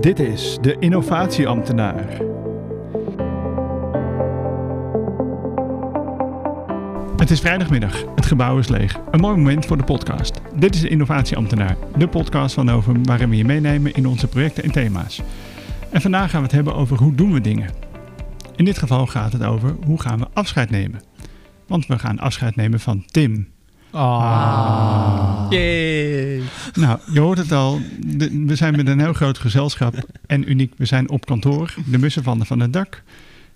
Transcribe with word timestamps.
Dit 0.00 0.18
is 0.18 0.58
de 0.60 0.76
Innovatieambtenaar. 0.78 2.18
Het 7.16 7.30
is 7.30 7.40
vrijdagmiddag, 7.40 8.04
het 8.14 8.26
gebouw 8.26 8.58
is 8.58 8.68
leeg. 8.68 9.00
Een 9.10 9.20
mooi 9.20 9.36
moment 9.36 9.66
voor 9.66 9.76
de 9.76 9.84
podcast. 9.84 10.40
Dit 10.54 10.74
is 10.74 10.80
de 10.80 10.88
Innovatieambtenaar, 10.88 11.76
de 11.96 12.08
podcast 12.08 12.54
van 12.54 12.64
Novum 12.64 13.06
waarin 13.06 13.28
we 13.28 13.36
je 13.36 13.44
meenemen 13.44 13.94
in 13.94 14.06
onze 14.06 14.28
projecten 14.28 14.62
en 14.64 14.72
thema's. 14.72 15.22
En 15.90 16.00
vandaag 16.00 16.30
gaan 16.30 16.40
we 16.40 16.46
het 16.46 16.54
hebben 16.54 16.74
over 16.74 16.98
hoe 16.98 17.14
doen 17.14 17.32
we 17.32 17.40
dingen. 17.40 17.70
In 18.56 18.64
dit 18.64 18.78
geval 18.78 19.06
gaat 19.06 19.32
het 19.32 19.44
over 19.44 19.76
hoe 19.86 20.00
gaan 20.00 20.18
we 20.18 20.26
afscheid 20.32 20.70
nemen. 20.70 21.02
Want 21.66 21.86
we 21.86 21.98
gaan 21.98 22.18
afscheid 22.18 22.56
nemen 22.56 22.80
van 22.80 23.04
Tim. 23.06 23.53
Ah. 23.94 25.46
Yay. 25.50 26.40
Nou, 26.74 26.98
je 27.12 27.20
hoort 27.20 27.38
het 27.38 27.52
al. 27.52 27.80
de- 28.06 28.44
we 28.46 28.54
zijn 28.54 28.76
met 28.76 28.88
een 28.88 29.00
heel 29.00 29.12
groot 29.12 29.38
gezelschap. 29.38 29.94
En 30.26 30.50
uniek, 30.50 30.72
we 30.76 30.84
zijn 30.84 31.10
op 31.10 31.26
kantoor. 31.26 31.74
De 31.86 31.98
mussen 31.98 32.22
vallen 32.22 32.46
van 32.46 32.60
het 32.60 32.72
dak. 32.72 33.02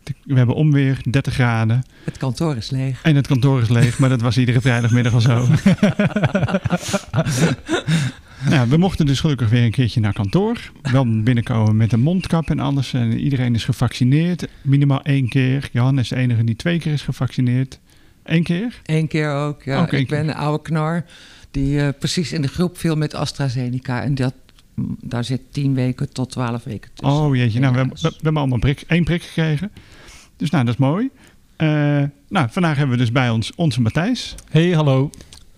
De- 0.02 0.14
We 0.24 0.34
hebben 0.34 0.54
onweer, 0.54 0.98
30 1.10 1.34
graden. 1.34 1.82
Het 2.04 2.16
kantoor 2.16 2.56
is 2.56 2.70
leeg. 2.70 3.02
En 3.02 3.16
het 3.16 3.26
kantoor 3.26 3.60
is 3.62 3.68
leeg, 3.68 3.98
maar 3.98 4.08
dat 4.08 4.20
was 4.20 4.38
iedere 4.38 4.60
vrijdagmiddag 4.60 5.12
al 5.12 5.20
zo. 5.20 5.46
nou, 8.50 8.68
we 8.68 8.76
mochten 8.76 9.06
dus 9.06 9.20
gelukkig 9.20 9.48
weer 9.48 9.64
een 9.64 9.70
keertje 9.70 10.00
naar 10.00 10.12
kantoor. 10.12 10.58
Wel 10.82 11.22
binnenkomen 11.22 11.76
met 11.76 11.92
een 11.92 12.00
mondkap 12.00 12.50
en 12.50 12.58
alles. 12.58 12.92
En 12.94 13.18
iedereen 13.18 13.54
is 13.54 13.64
gevaccineerd. 13.64 14.48
Minimaal 14.62 15.02
één 15.02 15.28
keer. 15.28 15.68
Johan 15.72 15.98
is 15.98 16.08
de 16.08 16.16
enige 16.16 16.44
die 16.44 16.56
twee 16.56 16.78
keer 16.78 16.92
is 16.92 17.02
gevaccineerd. 17.02 17.78
Eén 18.28 18.42
keer? 18.42 18.80
Eén 18.84 19.08
keer 19.08 19.32
ook. 19.32 19.62
Ja. 19.62 19.80
Ook 19.80 19.92
ik 19.92 20.08
ben 20.08 20.28
een 20.28 20.34
oude 20.34 20.62
knar 20.62 21.04
die 21.50 21.80
eh, 21.80 21.88
precies 21.98 22.32
in 22.32 22.42
de 22.42 22.48
groep 22.48 22.78
viel 22.78 22.96
met 22.96 23.14
AstraZeneca. 23.14 24.02
En 24.02 24.14
dat, 24.14 24.34
mm, 24.74 24.96
daar 25.00 25.24
zit 25.24 25.40
10 25.50 25.74
weken 25.74 26.12
tot 26.12 26.30
12 26.30 26.64
weken 26.64 26.90
tussen. 26.94 27.18
Oh 27.18 27.36
jeetje, 27.36 27.60
nou, 27.60 27.72
we, 27.72 27.78
hebben- 27.78 27.96
Helaas. 27.96 28.02
we, 28.02 28.08
we 28.18 28.22
hebben 28.24 28.40
allemaal 28.42 28.58
prik, 28.58 28.84
één 28.86 29.04
prik 29.04 29.22
gekregen. 29.22 29.72
Dus 30.36 30.50
nou, 30.50 30.64
dat 30.64 30.74
is 30.74 30.80
mooi. 30.80 31.10
Eh, 31.56 31.68
nou, 32.28 32.48
vandaag 32.50 32.76
hebben 32.76 32.96
we 32.96 33.02
dus 33.02 33.12
bij 33.12 33.30
ons 33.30 33.52
onze 33.54 33.80
Matthijs 33.80 34.34
Hey, 34.50 34.70
hallo. 34.70 35.10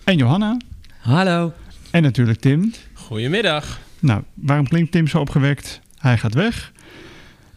en 0.03 0.17
Johanna. 0.17 0.57
Hallo. 0.99 1.53
En 1.91 2.03
natuurlijk 2.03 2.39
Tim. 2.39 2.73
Goedemiddag. 2.93 3.79
Nou, 3.99 4.21
waarom 4.33 4.67
klinkt 4.67 4.91
Tim 4.91 5.07
zo 5.07 5.19
opgewekt? 5.19 5.79
Hij 5.97 6.17
gaat 6.17 6.33
weg. 6.33 6.71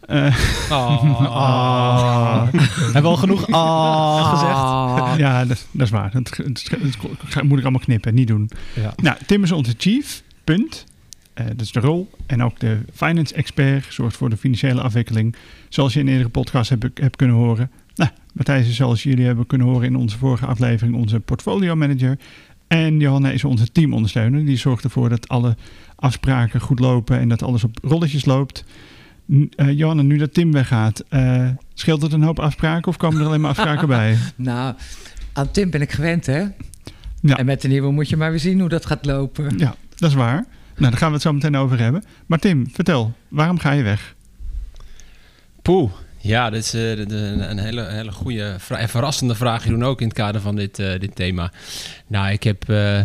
Eh, 0.07 0.35
Ah. 0.69 2.47
Hebben 2.51 3.01
we 3.01 3.07
al 3.07 3.15
genoeg 3.15 3.51
ah 3.51 4.29
gezegd? 4.31 4.53
Ah, 4.53 5.13
ja, 5.17 5.45
dat, 5.45 5.67
dat 5.71 5.85
is 5.85 5.89
waar. 5.91 6.11
Dat, 6.11 6.35
dat- 6.43 6.69
dat 7.33 7.43
moet 7.43 7.57
ik 7.57 7.63
allemaal 7.63 7.81
knippen, 7.81 8.13
niet 8.13 8.27
doen. 8.27 8.49
Ja. 8.75 8.93
Nou, 8.95 9.17
Tim 9.25 9.43
is 9.43 9.51
onze 9.51 9.73
chief, 9.77 10.23
punt. 10.43 10.85
Eh, 11.33 11.45
dat 11.45 11.61
is 11.61 11.71
de 11.71 11.79
rol. 11.79 12.09
En 12.25 12.43
ook 12.43 12.59
de 12.59 12.77
finance 12.93 13.33
expert, 13.33 13.85
zorgt 13.89 14.17
voor 14.17 14.29
de 14.29 14.37
financiële 14.37 14.81
afwikkeling. 14.81 15.35
Zoals 15.69 15.93
je 15.93 15.99
in 15.99 16.07
eerdere 16.07 16.29
podcast 16.29 16.69
hebt, 16.69 16.99
hebt 16.99 17.15
kunnen 17.15 17.35
horen. 17.35 17.71
Nou, 17.95 18.09
Matthijs 18.33 18.67
is 18.67 18.75
zoals 18.75 19.03
jullie 19.03 19.25
hebben 19.25 19.47
kunnen 19.47 19.67
horen 19.67 19.87
in 19.87 19.95
onze 19.95 20.17
vorige 20.17 20.45
aflevering 20.45 20.95
onze 20.95 21.19
portfolio 21.19 21.75
manager. 21.75 22.17
En 22.67 22.99
Johanna 22.99 23.29
is 23.29 23.43
onze 23.43 23.71
teamondersteuner. 23.71 24.45
Die 24.45 24.57
zorgt 24.57 24.83
ervoor 24.83 25.09
dat 25.09 25.27
alle 25.27 25.55
afspraken 25.95 26.59
goed 26.61 26.79
lopen 26.79 27.19
en 27.19 27.29
dat 27.29 27.43
alles 27.43 27.63
op 27.63 27.77
rolletjes 27.81 28.25
loopt. 28.25 28.63
Eh, 29.55 29.77
Johanna, 29.77 30.01
nu 30.01 30.17
dat 30.17 30.33
Tim 30.33 30.51
weggaat, 30.51 31.03
eh, 31.09 31.49
scheelt 31.73 32.01
het 32.01 32.13
een 32.13 32.23
hoop 32.23 32.39
afspraken 32.39 32.87
of 32.87 32.97
komen 32.97 33.21
er 33.21 33.27
alleen 33.27 33.41
maar 33.41 33.49
afspraken 33.49 33.87
bij? 33.87 34.17
nou, 34.35 34.75
aan 35.33 35.51
Tim 35.51 35.69
ben 35.69 35.81
ik 35.81 35.91
gewend, 35.91 36.25
hè? 36.25 36.43
Ja. 37.21 37.37
En 37.37 37.45
met 37.45 37.61
de 37.61 37.67
nieuwe 37.67 37.91
moet 37.91 38.09
je 38.09 38.17
maar 38.17 38.29
weer 38.29 38.39
zien 38.39 38.59
hoe 38.59 38.69
dat 38.69 38.85
gaat 38.85 39.05
lopen. 39.05 39.57
Ja, 39.57 39.75
dat 39.95 40.09
is 40.09 40.15
waar. 40.15 40.45
Nou, 40.75 40.89
daar 40.89 40.99
gaan 40.99 41.07
we 41.07 41.13
het 41.13 41.23
zo 41.23 41.33
meteen 41.33 41.55
over 41.57 41.79
hebben. 41.79 42.03
Maar 42.25 42.39
Tim, 42.39 42.69
vertel, 42.71 43.13
waarom 43.27 43.59
ga 43.59 43.71
je 43.71 43.83
weg? 43.83 44.15
Poeh. 45.61 45.91
Ja, 46.25 46.49
dat 46.49 46.59
is 46.59 46.73
eh, 46.73 46.97
een 46.97 47.57
hele, 47.57 47.85
hele 47.85 48.11
goede 48.11 48.55
en 48.69 48.89
verrassende 48.89 49.35
vraag, 49.35 49.63
Jeroen, 49.63 49.83
ook 49.83 50.01
in 50.01 50.07
het 50.07 50.15
kader 50.15 50.41
van 50.41 50.55
dit, 50.55 50.79
eh, 50.79 50.99
dit 50.99 51.15
thema. 51.15 51.51
Nou, 52.07 52.31
ik 52.31 52.43
heb 52.43 52.69
eh, 52.69 53.01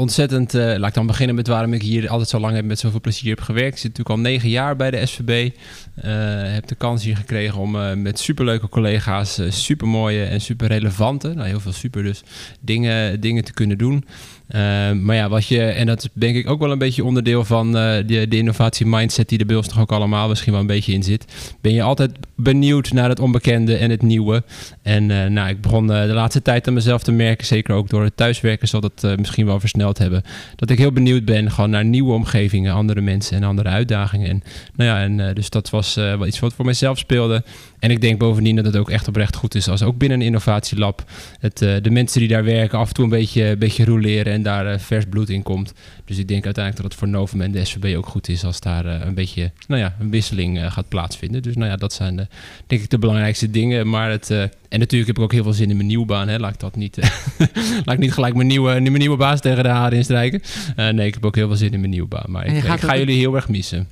ontzettend... 0.00 0.54
eh, 0.54 0.74
laat 0.76 0.88
ik 0.88 0.94
dan 0.94 1.06
beginnen 1.06 1.36
met 1.36 1.46
waarom 1.46 1.72
ik 1.72 1.82
hier 1.82 2.08
altijd 2.08 2.28
zo 2.28 2.38
lang 2.38 2.54
heb 2.54 2.64
met 2.64 2.78
zoveel 2.78 3.00
plezier 3.00 3.34
heb 3.34 3.40
gewerkt. 3.40 3.72
Ik 3.72 3.78
zit 3.78 3.96
natuurlijk 3.96 4.16
al 4.16 4.30
negen 4.30 4.48
jaar 4.48 4.76
bij 4.76 4.90
de 4.90 5.06
SVB. 5.06 5.50
eh, 5.94 6.12
heb 6.52 6.66
de 6.66 6.74
kans 6.74 7.04
hier 7.04 7.16
gekregen 7.16 7.58
om 7.58 7.76
eh, 7.76 7.94
met 7.94 8.18
superleuke 8.18 8.68
collega's... 8.68 9.40
supermooie 9.48 10.24
en 10.24 10.40
super 10.40 10.68
relevante, 10.68 11.28
nou 11.34 11.48
heel 11.48 11.60
veel 11.60 11.72
super 11.72 12.02
dus, 12.02 12.22
dingen, 12.60 13.20
dingen 13.20 13.44
te 13.44 13.52
kunnen 13.52 13.78
doen. 13.78 14.04
Eh, 14.50 14.92
maar 14.92 15.16
ja, 15.16 15.28
wat 15.28 15.46
je, 15.46 15.62
en 15.62 15.86
dat 15.86 15.98
is 16.02 16.08
denk 16.12 16.36
ik 16.36 16.50
ook 16.50 16.60
wel 16.60 16.70
een 16.70 16.78
beetje 16.78 17.04
onderdeel 17.04 17.44
van 17.44 17.76
eh, 17.76 17.96
de, 18.06 18.28
de 18.28 18.36
innovatie 18.36 18.86
mindset 18.86 19.28
die 19.28 19.38
er 19.38 19.46
bij 19.46 19.62
toch 19.62 19.80
ook 19.80 19.92
allemaal 19.92 20.28
misschien 20.28 20.52
wel 20.52 20.60
een 20.60 20.66
beetje 20.66 20.92
in 20.92 21.02
zit. 21.02 21.24
Ben 21.60 21.72
je 21.72 21.82
altijd 21.82 22.10
benieuwd 22.36 22.92
naar 22.92 23.08
het 23.08 23.20
onbekende 23.20 23.76
en 23.76 23.90
het 23.90 24.02
nieuwe. 24.02 24.42
En 24.82 25.10
eh, 25.10 25.30
nou, 25.30 25.48
ik 25.48 25.60
begon 25.60 25.92
eh, 25.92 26.06
de 26.06 26.12
laatste 26.12 26.42
tijd 26.42 26.68
aan 26.68 26.74
mezelf 26.74 27.02
te 27.02 27.12
merken, 27.12 27.46
zeker 27.46 27.74
ook 27.74 27.88
door 27.88 28.02
het 28.02 28.16
thuiswerken 28.16 28.68
zal 28.68 28.80
dat 28.80 29.16
misschien 29.16 29.46
wel 29.46 29.60
versneld 29.60 29.98
hebben. 29.98 30.22
Dat 30.56 30.70
ik 30.70 30.78
heel 30.78 30.92
benieuwd 30.92 31.24
ben 31.24 31.50
gewoon 31.50 31.70
naar 31.70 31.84
nieuwe 31.84 32.12
omgevingen, 32.12 32.74
andere 32.74 33.00
mensen 33.00 33.36
en 33.36 33.42
andere 33.42 33.68
uitdagingen. 33.68 34.28
En 34.28 34.42
nou 34.76 34.90
ja, 34.90 35.02
en, 35.02 35.34
dus 35.34 35.50
dat 35.50 35.70
was 35.70 35.94
wel 35.94 36.26
iets 36.26 36.38
wat 36.38 36.54
voor 36.54 36.64
mezelf 36.64 36.98
speelde. 36.98 37.42
En 37.78 37.90
ik 37.90 38.00
denk 38.00 38.18
bovendien 38.18 38.56
dat 38.56 38.64
het 38.64 38.76
ook 38.76 38.90
echt 38.90 39.08
oprecht 39.08 39.36
goed 39.36 39.54
is 39.54 39.68
als 39.68 39.82
ook 39.82 39.98
binnen 39.98 40.20
een 40.20 40.26
innovatielab 40.26 41.04
het, 41.40 41.58
de 41.58 41.90
mensen 41.90 42.20
die 42.20 42.28
daar 42.28 42.44
werken 42.44 42.78
af 42.78 42.88
en 42.88 42.94
toe 42.94 43.04
een 43.04 43.10
beetje, 43.10 43.44
een 43.44 43.58
beetje 43.58 43.84
roleren 43.84 44.32
en 44.40 44.46
daar 44.46 44.66
eh, 44.66 44.78
vers 44.78 45.04
bloed 45.04 45.28
in 45.28 45.42
komt. 45.42 45.72
Dus 46.04 46.18
ik 46.18 46.28
denk 46.28 46.44
uiteindelijk 46.44 46.82
dat 46.82 46.92
het 46.92 47.00
voor 47.00 47.18
Novum 47.18 47.40
en 47.40 47.52
de 47.52 47.64
SVB 47.64 47.96
ook 47.96 48.06
goed 48.06 48.28
is 48.28 48.44
als 48.44 48.60
daar 48.60 48.86
eh, 48.86 49.06
een 49.06 49.14
beetje 49.14 49.52
nou 49.68 49.80
ja, 49.80 49.94
een 50.00 50.10
wisseling 50.10 50.58
eh, 50.58 50.72
gaat 50.72 50.88
plaatsvinden. 50.88 51.42
Dus 51.42 51.56
nou 51.56 51.70
ja, 51.70 51.76
dat 51.76 51.92
zijn 51.92 52.16
de, 52.16 52.26
denk 52.66 52.82
ik 52.82 52.90
de 52.90 52.98
belangrijkste 52.98 53.50
dingen. 53.50 53.88
Maar 53.88 54.10
het, 54.10 54.30
en 54.30 54.78
natuurlijk 54.78 55.06
heb 55.06 55.16
ik 55.16 55.22
ook 55.22 55.32
heel 55.32 55.42
veel 55.42 55.52
zin 55.52 55.70
in 55.70 55.76
mijn 55.76 55.88
nieuwe 55.88 56.06
baan. 56.06 56.28
Hè. 56.28 56.38
Laat 56.38 56.54
ik 56.54 56.60
dat 56.60 56.76
niet, 56.76 56.96
laat 57.84 57.94
ik 57.94 57.98
niet 57.98 58.12
gelijk 58.12 58.34
mijn 58.34 58.46
nieuwe, 58.46 58.80
mijn 58.80 58.92
nieuwe 58.92 59.16
baas 59.16 59.40
tegen 59.40 59.62
de 59.62 59.68
haren 59.68 59.98
instrijken. 59.98 60.42
Nee, 60.76 61.06
ik 61.06 61.14
heb 61.14 61.24
ook 61.24 61.36
heel 61.36 61.48
veel 61.48 61.56
zin 61.56 61.72
in 61.72 61.80
mijn 61.80 61.92
nieuwe 61.92 62.08
baan. 62.08 62.30
Maar 62.30 62.46
ik, 62.46 62.80
ga 62.80 62.96
jullie 62.96 63.18
heel 63.18 63.34
erg 63.34 63.48
missen. 63.48 63.88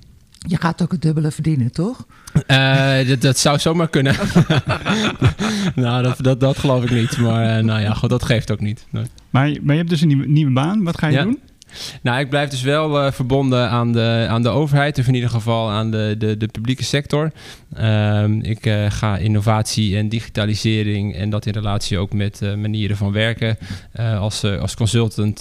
Je 0.49 0.57
gaat 0.57 0.83
ook 0.83 0.93
het 0.93 1.03
dubbele 1.03 1.31
verdienen, 1.31 1.73
toch? 1.73 2.07
Dat, 3.07 3.21
dat 3.21 3.39
zou 3.39 3.59
zomaar 3.59 3.89
kunnen. 3.89 4.15
nou, 5.75 6.03
dat, 6.03 6.17
dat, 6.21 6.41
dat 6.41 6.59
geloof 6.59 6.85
ik 6.85 6.91
niet. 6.91 7.19
Maar 7.19 7.65
nou 7.65 7.81
ja, 7.81 7.95
goed, 7.95 8.11
dat 8.11 8.25
geeft 8.25 8.51
ook 8.51 8.61
niet. 8.61 8.87
Nee. 8.91 9.05
Maar, 9.31 9.49
je- 9.49 9.61
maar 9.63 9.73
je 9.75 9.79
hebt 9.81 9.91
dus 9.91 10.01
een 10.01 10.09
nieuwe, 10.09 10.29
nieuwe 10.29 10.53
baan. 10.53 10.83
Wat 10.85 10.99
ga 10.99 11.07
je 11.07 11.13
Ja. 11.17 11.23
doen? 11.23 11.39
Nou, 12.03 12.21
ik 12.21 12.29
blijf 12.29 12.51
dus 12.51 12.63
wel 12.63 13.01
eh, 13.01 13.13
verbonden 13.13 13.71
aan 13.71 13.93
de, 13.93 14.27
aan 14.29 14.43
de 14.43 14.49
overheid, 14.49 14.99
of 14.99 15.07
in 15.07 15.15
ieder 15.15 15.31
geval 15.31 15.71
aan 15.71 15.91
de, 15.91 16.15
de, 16.19 16.37
de 16.37 16.47
publieke 16.47 16.85
sector. 16.85 17.33
Ehm, 17.75 18.33
ik 18.41 18.67
eh, 18.67 18.91
ga 18.91 19.17
innovatie 19.17 19.97
en 19.97 20.09
digitalisering 20.09 21.15
en 21.17 21.31
dat 21.31 21.47
in 21.47 21.53
relatie 21.53 21.99
ook 21.99 22.13
met 22.13 22.43
eh, 22.43 22.55
manieren 22.55 22.97
van 22.97 23.13
werken 23.13 23.57
als, 24.19 24.45
als 24.45 24.75
consultant 24.75 25.41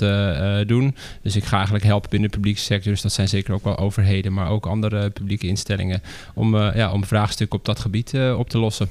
doen. 0.68 0.96
Dus 1.22 1.36
ik 1.36 1.44
ga 1.44 1.56
eigenlijk 1.56 1.86
helpen 1.86 2.10
binnen 2.10 2.30
de 2.30 2.36
publieke 2.36 2.60
sector. 2.62 2.92
Dus 2.92 3.02
dat 3.02 3.12
zijn 3.14 3.28
zeker 3.28 3.54
ook 3.54 3.64
wel 3.64 3.78
overheden, 3.78 4.34
maar 4.34 4.50
ook 4.50 4.66
andere 4.66 5.10
publieke 5.10 5.48
instellingen 5.48 6.02
om, 6.34 6.56
ja, 6.58 6.92
om 6.92 7.06
vraagstukken 7.06 7.60
op 7.60 7.66
dat 7.66 7.80
gebied 7.80 8.14
op 8.38 8.50
te 8.50 8.58
lossen. 8.58 8.88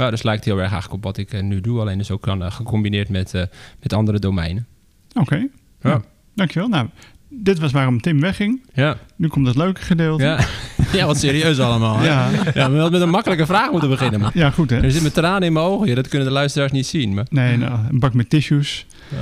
Ja, 0.00 0.10
dus 0.10 0.22
lijkt 0.22 0.44
heel 0.44 0.58
erg 0.58 0.70
eigenlijk 0.70 0.92
op 0.92 1.02
wat 1.02 1.16
ik 1.16 1.32
eh, 1.32 1.42
nu 1.42 1.60
doe, 1.60 1.80
alleen 1.80 1.98
dus 1.98 2.10
ook 2.10 2.24
dan, 2.24 2.44
eh, 2.44 2.50
gecombineerd 2.52 3.08
met, 3.08 3.34
eh, 3.34 3.42
met 3.80 3.92
andere 3.92 4.18
domeinen. 4.18 4.66
Oké. 5.14 5.36
Ja. 5.36 5.48
Nou, 5.88 6.00
dankjewel. 6.34 6.68
Nou, 6.68 6.88
dit 7.28 7.58
was 7.58 7.72
waarom 7.72 8.00
Tim 8.00 8.20
wegging. 8.20 8.62
Ja, 8.74 8.96
Nu 9.16 9.28
komt 9.28 9.46
het 9.46 9.56
leuke 9.56 9.80
gedeelte. 9.80 10.24
ja. 10.24 10.38
ja 10.98 11.06
wat 11.06 11.18
serieus 11.18 11.58
allemaal. 11.58 11.98
hè? 11.98 12.06
ja. 12.06 12.28
Ja, 12.54 12.70
we 12.70 12.76
hadden 12.76 12.92
met 12.92 13.00
een 13.00 13.10
makkelijke 13.10 13.46
vraag 13.46 13.70
moeten 13.70 13.88
beginnen. 13.88 14.20
Maar 14.20 14.30
Ja, 14.34 14.50
goed 14.50 14.70
hè? 14.70 14.82
er 14.82 14.90
zitten 14.90 15.12
tranen 15.12 15.42
in 15.42 15.52
mijn 15.52 15.64
ogen. 15.64 15.88
Ja, 15.88 15.94
dat 15.94 16.08
kunnen 16.08 16.28
de 16.28 16.34
luisteraars 16.34 16.72
niet 16.72 16.86
zien. 16.86 17.14
Maar... 17.14 17.26
Nee, 17.30 17.56
nou, 17.56 17.78
een 17.90 17.98
bak 17.98 18.14
met 18.14 18.30
tissues. 18.30 18.86
Ja. 19.08 19.16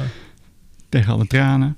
Tegen 0.89 1.13
alle 1.13 1.27
tranen. 1.27 1.77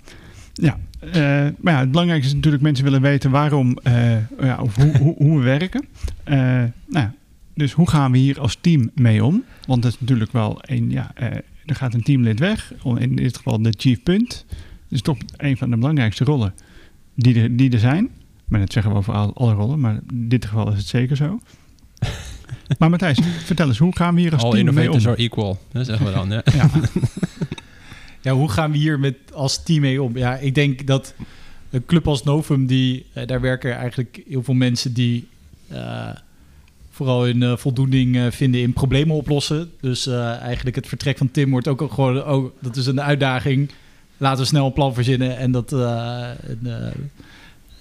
Ja, 0.52 0.78
eh, 1.00 1.46
maar 1.60 1.72
ja, 1.72 1.78
het 1.78 1.90
belangrijkste 1.90 2.28
is 2.28 2.34
natuurlijk 2.34 2.62
mensen 2.62 2.84
willen 2.84 3.00
weten 3.02 3.30
waarom, 3.30 3.78
eh, 3.82 4.40
ja, 4.40 4.58
of 4.60 4.76
hoe, 4.76 4.96
hoe, 4.96 5.14
hoe 5.16 5.38
we 5.38 5.44
werken. 5.44 5.84
Eh, 6.24 6.38
nou, 6.38 6.70
ja, 6.88 7.14
dus 7.60 7.72
hoe 7.72 7.88
gaan 7.90 8.12
we 8.12 8.18
hier 8.18 8.40
als 8.40 8.58
team 8.60 8.90
mee 8.94 9.24
om? 9.24 9.44
Want 9.66 9.82
dat 9.82 9.92
is 9.92 10.00
natuurlijk 10.00 10.32
wel 10.32 10.58
een, 10.60 10.90
ja, 10.90 11.10
eh, 11.14 11.26
er 11.66 11.74
gaat 11.74 11.94
een 11.94 12.02
teamlid 12.02 12.38
weg. 12.38 12.72
In 12.98 13.16
dit 13.16 13.36
geval 13.36 13.62
de 13.62 13.74
chief 13.78 14.02
punt. 14.02 14.44
Dat 14.48 14.58
is 14.98 15.02
toch 15.02 15.16
een 15.36 15.56
van 15.56 15.70
de 15.70 15.76
belangrijkste 15.76 16.24
rollen 16.24 16.54
die 17.14 17.40
er, 17.40 17.56
die 17.56 17.70
er 17.72 17.78
zijn. 17.78 18.08
Maar 18.48 18.60
dat 18.60 18.72
zeggen 18.72 18.92
we 18.92 18.98
over 18.98 19.14
al- 19.14 19.34
alle 19.36 19.52
rollen, 19.52 19.80
maar 19.80 19.94
in 20.10 20.28
dit 20.28 20.44
geval 20.44 20.70
is 20.72 20.78
het 20.78 20.86
zeker 20.86 21.16
zo. 21.16 21.40
maar 22.78 22.90
Matthijs, 22.90 23.18
vertel 23.44 23.68
eens, 23.68 23.78
hoe 23.78 23.96
gaan 23.96 24.14
we 24.14 24.20
hier 24.20 24.32
als 24.32 24.42
All 24.42 24.50
team 24.50 24.64
mee 24.64 24.74
om? 24.74 24.80
innovators 24.80 25.06
are 25.06 25.16
equal. 25.22 25.58
Dat 25.72 25.86
zeggen 25.86 26.06
we 26.06 26.12
dan. 26.12 26.30
Ja. 26.30 26.42
Ja, 26.54 26.70
Ja, 28.22 28.32
hoe 28.32 28.48
gaan 28.50 28.70
we 28.70 28.76
hier 28.78 28.98
met 29.00 29.16
als 29.32 29.62
team 29.62 29.80
mee 29.80 30.02
om? 30.02 30.16
Ja, 30.16 30.36
ik 30.36 30.54
denk 30.54 30.86
dat 30.86 31.14
een 31.70 31.86
club 31.86 32.08
als 32.08 32.22
Novum, 32.22 32.66
die, 32.66 33.06
eh, 33.12 33.26
daar 33.26 33.40
werken 33.40 33.76
eigenlijk 33.76 34.22
heel 34.28 34.42
veel 34.42 34.54
mensen 34.54 34.92
die 34.92 35.28
eh, 35.68 36.08
vooral 37.04 37.24
hun 37.24 37.42
eh, 37.42 37.56
voldoening 37.56 38.16
eh, 38.16 38.26
vinden 38.30 38.60
in 38.60 38.72
problemen 38.72 39.16
oplossen. 39.16 39.70
Dus 39.80 40.06
eh, 40.06 40.40
eigenlijk 40.40 40.76
het 40.76 40.88
vertrek 40.88 41.18
van 41.18 41.30
Tim 41.30 41.50
wordt 41.50 41.68
ook 41.68 41.92
gewoon, 41.92 42.52
dat 42.60 42.76
is 42.76 42.86
een 42.86 43.00
uitdaging. 43.00 43.70
Laten 44.20 44.40
we 44.40 44.46
snel 44.46 44.66
een 44.66 44.72
plan 44.72 44.94
verzinnen 44.94 45.36
en 45.36 45.50
dat 45.50 45.72
eh, 45.72 46.30
eh, 46.30 46.92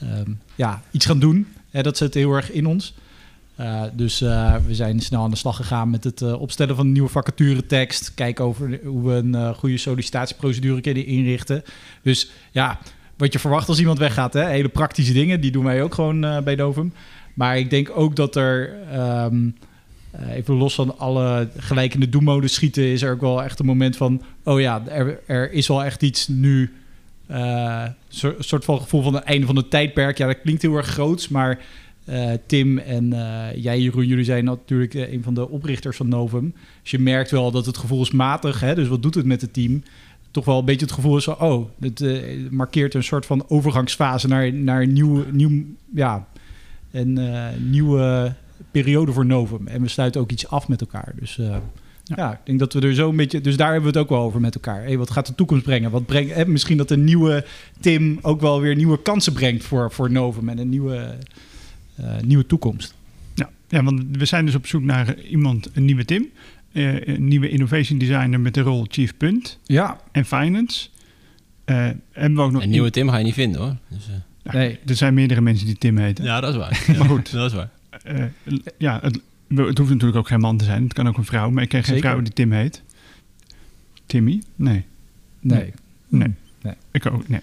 ehm, 0.02 0.32
ja, 0.56 0.82
iets 0.92 1.06
gaan 1.06 1.20
doen. 1.20 1.48
Eh, 1.72 1.84
dat 1.84 1.98
zit 1.98 2.14
heel 2.14 2.34
erg 2.34 2.52
in 2.52 2.66
ons. 2.66 2.94
Dus 3.94 4.20
we 4.20 4.68
zijn 4.70 5.00
snel 5.00 5.24
aan 5.24 5.30
de 5.30 5.36
slag 5.36 5.56
gegaan 5.56 5.90
met 5.90 6.04
het 6.04 6.22
opstellen 6.22 6.76
van 6.76 6.86
een 6.86 6.92
nieuwe 6.92 7.10
vacaturetekst. 7.10 8.14
Kijken 8.14 8.46
over 8.46 8.80
hoe 8.84 9.08
we 9.10 9.14
een 9.14 9.56
goede 9.56 9.78
sollicitatieprocedure 9.78 10.82
kunnen 10.82 11.06
inrichten. 11.06 11.64
Dus 12.02 12.32
ja, 12.52 12.80
wat 13.18 13.34
je 13.34 13.40
verwacht 13.40 13.70
als 13.70 13.80
iemand 13.80 13.98
weggaat. 13.98 14.34
Hè? 14.34 14.46
Hele 14.46 14.70
praktische 14.70 15.14
dingen, 15.14 15.42
die 15.42 15.52
doen 15.52 15.64
wij 15.64 15.84
ook 15.84 15.94
gewoon 15.94 16.44
bij 16.44 16.56
Novum. 16.56 16.94
Maar 17.40 17.58
ik 17.58 17.70
denk 17.70 17.92
ook 17.96 18.16
dat 18.16 18.36
er, 18.36 18.74
um, 19.26 19.56
even 20.30 20.54
los 20.54 20.76
van 20.76 20.98
alle 20.98 21.50
gelijk 21.58 21.94
in 21.94 22.00
de 22.00 22.48
schieten... 22.48 22.84
is 22.84 23.02
er 23.02 23.12
ook 23.12 23.22
wel 23.22 23.44
echt 23.44 23.60
een 23.60 23.66
moment 23.66 23.98
van... 23.98 24.22
oh 24.44 24.60
ja, 24.60 24.84
er, 24.88 25.20
er 25.26 25.52
is 25.52 25.68
wel 25.68 25.84
echt 25.84 26.02
iets 26.02 26.28
nu... 26.28 26.74
een 27.28 27.96
soort 28.40 28.66
van 28.66 28.82
gevoel 28.82 29.02
van 29.02 29.14
het 29.14 29.24
einde 29.24 29.46
van 29.46 29.56
het 29.56 29.70
tijdperk. 29.70 30.18
Ja, 30.18 30.28
dat 30.28 30.42
klinkt 30.42 30.62
heel 30.62 30.76
erg 30.76 30.88
groots, 30.88 31.28
maar 31.28 31.60
uh, 32.10 32.32
Tim 32.46 32.78
en 32.78 33.10
jij, 33.56 33.80
Jeroen, 33.80 34.08
jullie 34.08 34.24
zijn 34.24 34.44
natuurlijk 34.44 34.94
een 34.94 35.24
van 35.24 35.34
de 35.34 35.50
oprichters 35.50 35.98
van 35.98 36.10
Novum. 36.10 36.54
Dus 36.82 36.92
je 36.92 37.00
merkt 37.00 37.32
wel 37.32 37.52
dat 37.52 37.66
het 37.66 37.78
gevoel 37.78 38.02
is 38.02 38.12
matig. 38.12 38.60
Hè? 38.60 38.76
Dus 38.76 38.88
wat 38.88 39.02
doet 39.02 39.16
het 39.16 39.26
met 39.26 39.42
het 39.42 39.54
team? 39.54 39.84
Toch 40.32 40.46
wel 40.46 40.60
een 40.60 40.66
beetje 40.66 40.86
het 40.86 40.96
gevoel 40.96 41.18
is 41.18 41.24
van, 41.24 41.40
oh, 41.40 41.70
het 41.80 42.04
markeert 42.52 42.94
een 42.94 43.04
soort 43.04 43.26
van 43.26 43.46
overgangsfase 43.48 44.28
naar, 44.28 44.54
naar 44.54 44.82
een 44.82 44.94
nieuw, 44.94 45.26
nieuw, 45.32 45.64
ja, 45.96 46.28
een 46.92 47.20
nieuwe 47.70 48.34
periode 48.72 49.12
voor 49.12 49.26
Novum. 49.26 49.68
En 49.68 49.82
we 49.82 49.88
sluiten 49.88 50.22
ook 50.22 50.32
iets 50.32 50.48
af 50.48 50.68
met 50.68 50.82
elkaar. 50.82 51.14
Dus 51.20 51.36
ja. 51.36 51.62
ja. 52.04 52.32
ik 52.32 52.40
denk 52.44 52.60
dat 52.60 52.74
we 52.74 52.82
er 52.82 52.94
zo 52.94 53.10
een 53.10 53.16
beetje. 53.16 53.42
Dus 53.42 53.58
daar 53.58 53.72
hebben 53.72 53.92
we 53.92 53.98
het 53.98 54.08
ook 54.08 54.18
wel 54.18 54.26
over 54.26 54.42
met 54.42 54.56
elkaar. 54.56 54.84
Hey, 54.84 54.98
wat 54.98 55.12
gaat 55.12 55.28
de 55.28 55.36
toekomst 55.36 55.64
brengen? 55.64 55.92
Wat 55.92 56.06
brengt, 56.06 56.48
misschien 56.48 56.78
dat 56.78 56.92
een 56.92 57.04
nieuwe 57.04 57.46
Tim 57.80 58.20
ook 58.22 58.42
wel 58.42 58.62
weer 58.62 58.76
nieuwe 58.76 59.02
kansen 59.02 59.34
brengt 59.34 59.64
voor, 59.64 59.92
voor 59.92 60.12
Novum 60.12 60.50
en 60.50 60.58
een 60.58 60.70
nieuwe 60.70 61.16
uh, 62.00 62.20
nieuwe 62.22 62.46
toekomst. 62.46 62.96
Ja, 63.36 63.50
ja, 63.68 63.84
want 63.84 64.04
we 64.12 64.26
zijn 64.26 64.46
dus 64.46 64.56
op 64.56 64.68
zoek 64.68 64.84
naar 64.84 65.20
iemand, 65.20 65.70
een 65.74 65.86
nieuwe 65.86 66.06
Tim. 66.06 66.30
Uh, 66.72 67.08
een 67.08 67.28
nieuwe 67.28 67.50
innovation 67.50 68.00
designer 68.00 68.40
met 68.40 68.54
de 68.54 68.62
rol 68.62 68.86
chief 68.90 69.18
punt. 69.18 69.60
Ja. 69.64 70.02
En 70.12 70.26
finance. 70.26 70.90
Uh, 71.66 71.86
en 72.12 72.36
we 72.36 72.42
ook 72.42 72.52
nog 72.52 72.64
een 72.64 72.70
nieuwe 72.70 72.90
Tim 72.90 73.10
ga 73.10 73.18
je 73.18 73.24
niet 73.24 73.34
vinden 73.34 73.62
hoor. 73.62 73.76
Dus, 73.88 74.06
ja, 74.06 74.26
nee. 74.44 74.80
Er 74.86 74.96
zijn 74.96 75.14
meerdere 75.14 75.42
mensen 75.42 75.66
die 75.66 75.78
Tim 75.78 75.98
heten. 75.98 76.24
Ja, 76.24 76.40
dat 76.40 76.50
is 76.50 76.56
waar. 76.56 76.86
maar 76.98 77.08
goed. 77.08 77.32
dat 77.32 77.52
is 77.52 77.58
waar. 77.58 77.70
ja, 78.78 79.00
het, 79.02 79.20
het, 79.48 79.78
hoeft 79.78 79.90
natuurlijk 79.90 80.18
ook 80.18 80.28
geen 80.28 80.40
man 80.40 80.58
te 80.58 80.64
zijn. 80.64 80.84
Het 80.84 80.94
kan 80.94 81.08
ook 81.08 81.18
een 81.18 81.26
vrouw. 81.26 81.50
Maar 81.50 81.64
ik 81.64 81.70
ken 81.70 81.84
geen 81.84 82.00
vrouw 82.00 82.22
die 82.22 82.34
Tim 82.34 82.52
heet. 82.52 82.82
Timmy? 84.06 84.42
Nee. 84.56 84.86
Nee. 85.40 85.74
Nee. 86.08 86.34
nee. 86.62 86.74
Ik 86.92 87.06
ook, 87.06 87.28
nee. 87.28 87.42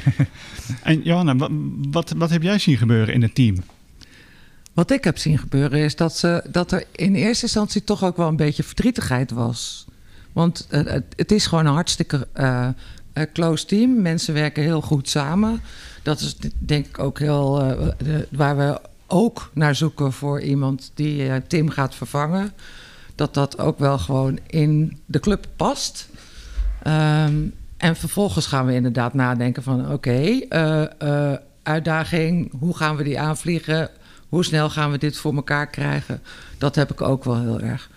en 0.82 1.02
Johanna, 1.02 1.36
wat, 1.36 1.50
wat, 1.90 2.12
wat 2.16 2.30
heb 2.30 2.42
jij 2.42 2.58
zien 2.58 2.76
gebeuren 2.76 3.14
in 3.14 3.22
het 3.22 3.34
team? 3.34 3.56
Wat 4.72 4.90
ik 4.90 5.04
heb 5.04 5.18
zien 5.18 5.38
gebeuren 5.38 5.78
is 5.78 5.96
dat, 5.96 6.16
ze, 6.16 6.44
dat 6.50 6.72
er 6.72 6.84
in 6.92 7.14
eerste 7.14 7.44
instantie 7.44 7.84
toch 7.84 8.04
ook 8.04 8.16
wel 8.16 8.28
een 8.28 8.36
beetje 8.36 8.62
verdrietigheid 8.62 9.30
was. 9.30 9.86
Want 10.32 10.68
uh, 10.70 10.80
het, 11.16 11.32
is 11.32 11.46
gewoon 11.46 11.66
een 11.66 11.72
hartstikke 11.72 12.28
uh, 12.36 12.68
close 13.32 13.66
team. 13.66 14.02
Mensen 14.02 14.34
werken 14.34 14.62
heel 14.62 14.80
goed 14.80 15.08
samen. 15.08 15.60
Dat 16.02 16.20
is 16.20 16.36
denk 16.58 16.86
ik 16.86 16.98
ook 16.98 17.18
heel 17.18 17.54
de, 17.98 18.26
waar 18.30 18.56
we 18.56 18.80
ook 19.06 19.50
naar 19.54 19.74
zoeken 19.74 20.12
voor 20.12 20.40
iemand 20.40 20.90
die 20.94 21.46
Tim 21.46 21.70
gaat 21.70 21.94
vervangen. 21.94 22.52
Dat 23.14 23.34
dat 23.34 23.58
ook 23.58 23.78
wel 23.78 23.98
gewoon 23.98 24.38
in 24.46 24.98
de 25.06 25.20
club 25.20 25.46
past. 25.56 26.08
Um, 26.86 27.54
en 27.82 27.96
vervolgens 27.96 28.46
gaan 28.46 28.66
we 28.66 28.74
inderdaad 28.74 29.14
nadenken 29.14 29.62
van 29.62 29.92
oké, 29.92 30.20
uh, 30.48 30.82
uh, 31.02 31.32
uitdaging, 31.62 32.52
hoe 32.58 32.76
gaan 32.76 32.96
we 32.96 33.02
die 33.02 33.20
aanvliegen? 33.20 33.90
Hoe 34.28 34.44
snel 34.44 34.70
gaan 34.70 34.90
we 34.90 34.98
dit 34.98 35.16
voor 35.16 35.34
elkaar 35.34 35.66
krijgen? 35.66 36.20
Dat 36.58 36.74
heb 36.74 36.90
ik 36.90 37.00
ook 37.00 37.24
wel 37.24 37.40
heel 37.40 37.60
erg. 37.60 37.90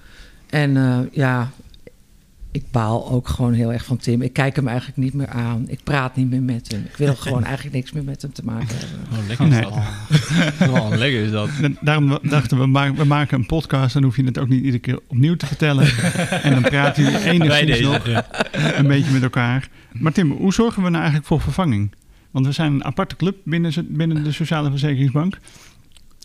En 0.49 0.75
uh, 0.75 0.97
ja, 1.11 1.49
ik 2.55 2.71
baal 2.71 3.09
ook 3.11 3.27
gewoon 3.27 3.53
heel 3.53 3.73
erg 3.73 3.85
van 3.85 3.97
Tim. 3.97 4.21
Ik 4.21 4.33
kijk 4.33 4.55
hem 4.55 4.67
eigenlijk 4.67 4.97
niet 4.97 5.13
meer 5.13 5.27
aan. 5.27 5.65
Ik 5.67 5.79
praat 5.83 6.15
niet 6.15 6.29
meer 6.29 6.41
met 6.41 6.71
hem. 6.71 6.81
Ik 6.89 6.97
wil 6.97 7.15
gewoon 7.15 7.43
eigenlijk 7.43 7.75
niks 7.75 7.91
meer 7.91 8.03
met 8.03 8.21
hem 8.21 8.33
te 8.33 8.45
maken 8.45 8.75
hebben. 8.77 8.99
Oh, 9.11 9.27
lekker 9.27 9.47
is 9.47 9.61
dat. 9.61 9.73
Oh, 10.75 10.89
lekker 10.89 11.23
is 11.23 11.31
dat. 11.31 11.49
Daarom 11.81 12.19
dachten 12.21 12.59
we, 12.59 12.93
we 12.95 13.05
maken 13.05 13.39
een 13.39 13.45
podcast. 13.45 13.93
Dan 13.93 14.03
hoef 14.03 14.15
je 14.15 14.23
het 14.23 14.37
ook 14.37 14.47
niet 14.47 14.59
iedere 14.59 14.79
keer 14.79 14.99
opnieuw 15.07 15.35
te 15.35 15.45
vertellen. 15.45 15.87
en 16.41 16.51
dan 16.53 16.61
praten 16.61 17.03
jullie 17.03 17.23
enigszins 17.23 17.71
deze, 17.71 17.83
nog 17.83 18.07
ja. 18.07 18.25
een 18.51 18.87
beetje 18.87 19.11
met 19.11 19.23
elkaar. 19.23 19.69
Maar 19.91 20.11
Tim, 20.11 20.31
hoe 20.31 20.53
zorgen 20.53 20.81
we 20.83 20.87
nou 20.89 20.95
eigenlijk 20.99 21.27
voor 21.27 21.41
vervanging? 21.41 21.91
Want 22.31 22.45
we 22.45 22.51
zijn 22.51 22.73
een 22.73 22.83
aparte 22.83 23.15
club 23.15 23.37
binnen, 23.43 23.73
binnen 23.89 24.23
de 24.23 24.31
Sociale 24.31 24.69
Verzekeringsbank. 24.69 25.39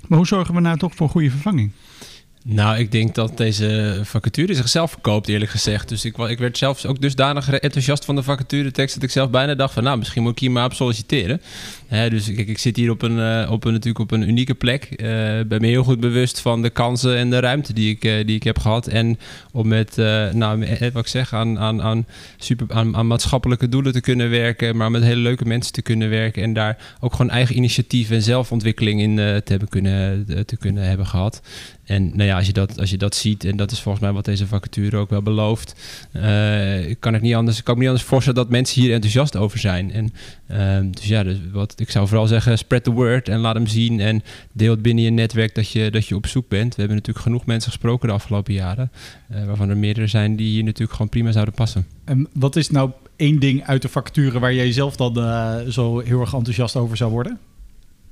Maar 0.06 0.18
hoe 0.18 0.26
zorgen 0.26 0.54
we 0.54 0.60
nou 0.60 0.78
toch 0.78 0.94
voor 0.94 1.08
goede 1.08 1.30
vervanging? 1.30 1.70
Nou, 2.44 2.78
ik 2.78 2.92
denk 2.92 3.14
dat 3.14 3.36
deze 3.36 4.00
vacature 4.02 4.54
zichzelf 4.54 4.90
verkoopt, 4.90 5.28
eerlijk 5.28 5.50
gezegd. 5.50 5.88
Dus 5.88 6.04
ik, 6.04 6.18
ik 6.18 6.38
werd 6.38 6.58
zelfs 6.58 6.86
ook 6.86 7.00
dusdanig 7.00 7.50
enthousiast 7.50 8.04
van 8.04 8.16
de 8.16 8.22
vacature 8.22 8.70
tekst... 8.70 8.94
dat 8.94 9.04
ik 9.04 9.10
zelf 9.10 9.30
bijna 9.30 9.54
dacht 9.54 9.74
van, 9.74 9.82
nou, 9.82 9.98
misschien 9.98 10.22
moet 10.22 10.32
ik 10.32 10.38
hier 10.38 10.50
maar 10.50 10.64
op 10.64 10.74
solliciteren. 10.74 11.40
dus 11.88 12.32
kijk, 12.34 12.48
ik 12.48 12.58
zit 12.58 12.76
hier 12.76 12.90
op 12.90 13.02
een, 13.02 13.18
uh, 13.18 13.50
op 13.50 13.64
een, 13.64 13.72
natuurlijk 13.72 13.98
op 13.98 14.10
een 14.10 14.28
unieke 14.28 14.54
plek. 14.54 14.88
Uh, 14.90 15.06
ben 15.46 15.60
me 15.60 15.66
heel 15.66 15.82
goed 15.82 16.00
bewust 16.00 16.40
van 16.40 16.62
de 16.62 16.70
kansen 16.70 17.16
en 17.16 17.30
de 17.30 17.38
ruimte 17.38 17.72
die 17.72 17.90
ik, 17.90 18.04
uh, 18.04 18.26
die 18.26 18.36
ik 18.36 18.42
heb 18.42 18.58
gehad. 18.58 18.86
En 18.86 19.18
om 19.52 19.68
met, 19.68 19.96
nou, 20.32 20.66
wat 20.92 21.02
ik 21.02 21.06
zeg, 21.06 21.34
aan, 21.34 21.58
aan, 21.58 21.82
aan, 21.82 22.06
super, 22.36 22.66
aan, 22.70 22.96
aan, 22.96 23.06
maatschappelijke 23.06 23.68
doelen 23.68 23.92
te 23.92 24.00
kunnen 24.00 24.30
werken... 24.30 24.76
maar 24.76 24.90
met 24.90 25.02
hele 25.02 25.20
leuke 25.20 25.44
mensen 25.44 25.72
te 25.72 25.82
kunnen 25.82 26.10
werken... 26.10 26.42
en 26.42 26.52
daar 26.52 26.76
ook 27.00 27.12
gewoon 27.12 27.30
eigen 27.30 27.56
initiatief 27.56 28.10
en 28.10 28.22
zelfontwikkeling 28.22 29.00
in 29.00 29.16
te, 29.16 29.42
hebben 29.44 29.68
kunnen, 29.68 30.26
te 30.46 30.56
kunnen 30.56 30.84
hebben 30.84 31.06
gehad. 31.06 31.42
En 31.90 32.10
nou 32.14 32.22
ja, 32.22 32.36
als 32.36 32.46
je, 32.46 32.52
dat, 32.52 32.78
als 32.78 32.90
je 32.90 32.96
dat 32.96 33.14
ziet, 33.14 33.44
en 33.44 33.56
dat 33.56 33.70
is 33.70 33.80
volgens 33.80 34.04
mij 34.04 34.12
wat 34.12 34.24
deze 34.24 34.46
vacature 34.46 34.96
ook 34.96 35.10
wel 35.10 35.22
belooft, 35.22 35.74
uh, 36.16 36.94
kan 36.98 37.14
ik 37.14 37.20
niet 37.20 37.34
anders, 37.34 37.62
kan 37.62 37.74
ik 37.74 37.80
niet 37.80 37.88
anders 37.88 38.06
voorstellen 38.06 38.42
dat 38.42 38.50
mensen 38.50 38.82
hier 38.82 38.92
enthousiast 38.92 39.36
over 39.36 39.58
zijn. 39.58 39.92
En 39.92 40.12
uh, 40.50 40.92
dus 40.92 41.06
ja, 41.06 41.22
dus 41.22 41.36
wat, 41.52 41.80
ik 41.80 41.90
zou 41.90 42.08
vooral 42.08 42.26
zeggen, 42.26 42.58
spread 42.58 42.84
the 42.84 42.90
word 42.90 43.28
en 43.28 43.38
laat 43.38 43.54
hem 43.54 43.66
zien 43.66 44.00
en 44.00 44.22
deel 44.52 44.70
het 44.70 44.82
binnen 44.82 45.04
je 45.04 45.10
netwerk 45.10 45.54
dat 45.54 45.70
je, 45.70 45.90
dat 45.90 46.06
je 46.06 46.14
op 46.14 46.26
zoek 46.26 46.48
bent. 46.48 46.74
We 46.74 46.80
hebben 46.80 46.96
natuurlijk 46.96 47.24
genoeg 47.24 47.46
mensen 47.46 47.70
gesproken 47.70 48.08
de 48.08 48.14
afgelopen 48.14 48.54
jaren, 48.54 48.90
uh, 49.30 49.44
waarvan 49.44 49.68
er 49.68 49.76
meerdere 49.76 50.06
zijn 50.06 50.36
die 50.36 50.48
hier 50.48 50.64
natuurlijk 50.64 50.92
gewoon 50.92 51.08
prima 51.08 51.32
zouden 51.32 51.54
passen. 51.54 51.86
En 52.04 52.28
wat 52.32 52.56
is 52.56 52.70
nou 52.70 52.90
één 53.16 53.38
ding 53.38 53.64
uit 53.64 53.82
de 53.82 53.88
vacature 53.88 54.38
waar 54.38 54.54
jij 54.54 54.72
zelf 54.72 54.96
dan 54.96 55.14
zo 55.72 55.98
heel 55.98 56.20
erg 56.20 56.34
enthousiast 56.34 56.76
over 56.76 56.96
zou 56.96 57.10
worden? 57.10 57.38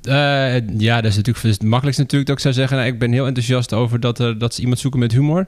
Uh, 0.02 0.78
ja, 0.78 1.00
dat 1.00 1.10
is 1.10 1.16
natuurlijk 1.16 1.46
het 1.46 1.62
makkelijkste 1.62 2.02
natuurlijk 2.02 2.28
dat 2.28 2.36
ik 2.36 2.42
zou 2.42 2.54
zeggen. 2.54 2.76
Nou, 2.76 2.88
ik 2.88 2.98
ben 2.98 3.12
heel 3.12 3.26
enthousiast 3.26 3.72
over 3.72 4.00
dat, 4.00 4.18
er, 4.18 4.38
dat 4.38 4.54
ze 4.54 4.60
iemand 4.60 4.78
zoeken 4.78 5.00
met 5.00 5.12
humor. 5.12 5.46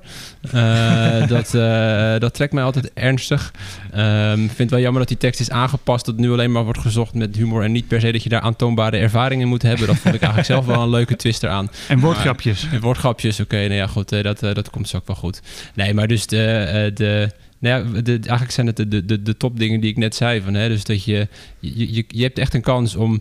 Uh, 0.54 1.26
dat, 1.34 1.54
uh, 1.54 2.18
dat 2.18 2.34
trekt 2.34 2.52
mij 2.52 2.62
altijd 2.62 2.90
ernstig. 2.94 3.52
Um, 3.96 4.44
ik 4.44 4.46
vind 4.46 4.58
het 4.58 4.70
wel 4.70 4.80
jammer 4.80 5.00
dat 5.00 5.08
die 5.08 5.16
tekst 5.16 5.40
is 5.40 5.50
aangepast. 5.50 6.04
Dat 6.04 6.16
nu 6.16 6.30
alleen 6.30 6.52
maar 6.52 6.64
wordt 6.64 6.80
gezocht 6.80 7.14
met 7.14 7.36
humor. 7.36 7.62
En 7.62 7.72
niet 7.72 7.88
per 7.88 8.00
se 8.00 8.12
dat 8.12 8.22
je 8.22 8.28
daar 8.28 8.40
aantoonbare 8.40 8.96
ervaringen 8.96 9.48
moet 9.48 9.62
hebben. 9.62 9.86
Dat 9.86 9.96
vond 9.96 10.14
ik 10.14 10.20
eigenlijk 10.20 10.52
zelf 10.52 10.66
wel 10.66 10.82
een 10.82 10.90
leuke 10.90 11.16
twist 11.16 11.42
eraan. 11.42 11.70
En 11.88 11.98
woordgrapjes. 11.98 12.66
en 12.72 12.80
woordgrapjes, 12.80 13.40
oké. 13.40 13.54
Okay, 13.54 13.66
nou 13.66 13.78
ja, 13.78 13.86
goed. 13.86 14.22
dat, 14.22 14.40
dat 14.40 14.70
komt 14.70 14.88
zo 14.88 14.96
ook 14.96 15.06
wel 15.06 15.16
goed. 15.16 15.42
Nee, 15.74 15.94
maar 15.94 16.08
dus 16.08 16.26
de... 16.26 16.90
de 16.94 17.30
nou 17.58 17.94
ja, 17.94 18.00
de, 18.00 18.12
eigenlijk 18.12 18.50
zijn 18.50 18.66
het 18.66 18.76
de, 18.76 18.88
de, 18.88 19.04
de, 19.04 19.22
de 19.22 19.36
topdingen 19.36 19.80
die 19.80 19.90
ik 19.90 19.96
net 19.96 20.14
zei. 20.14 20.40
Van, 20.40 20.54
hè? 20.54 20.68
Dus 20.68 20.84
dat 20.84 21.04
je, 21.04 21.28
je, 21.58 21.94
je, 21.94 22.04
je 22.08 22.22
hebt 22.22 22.38
echt 22.38 22.54
een 22.54 22.60
kans 22.60 22.96
om 22.96 23.20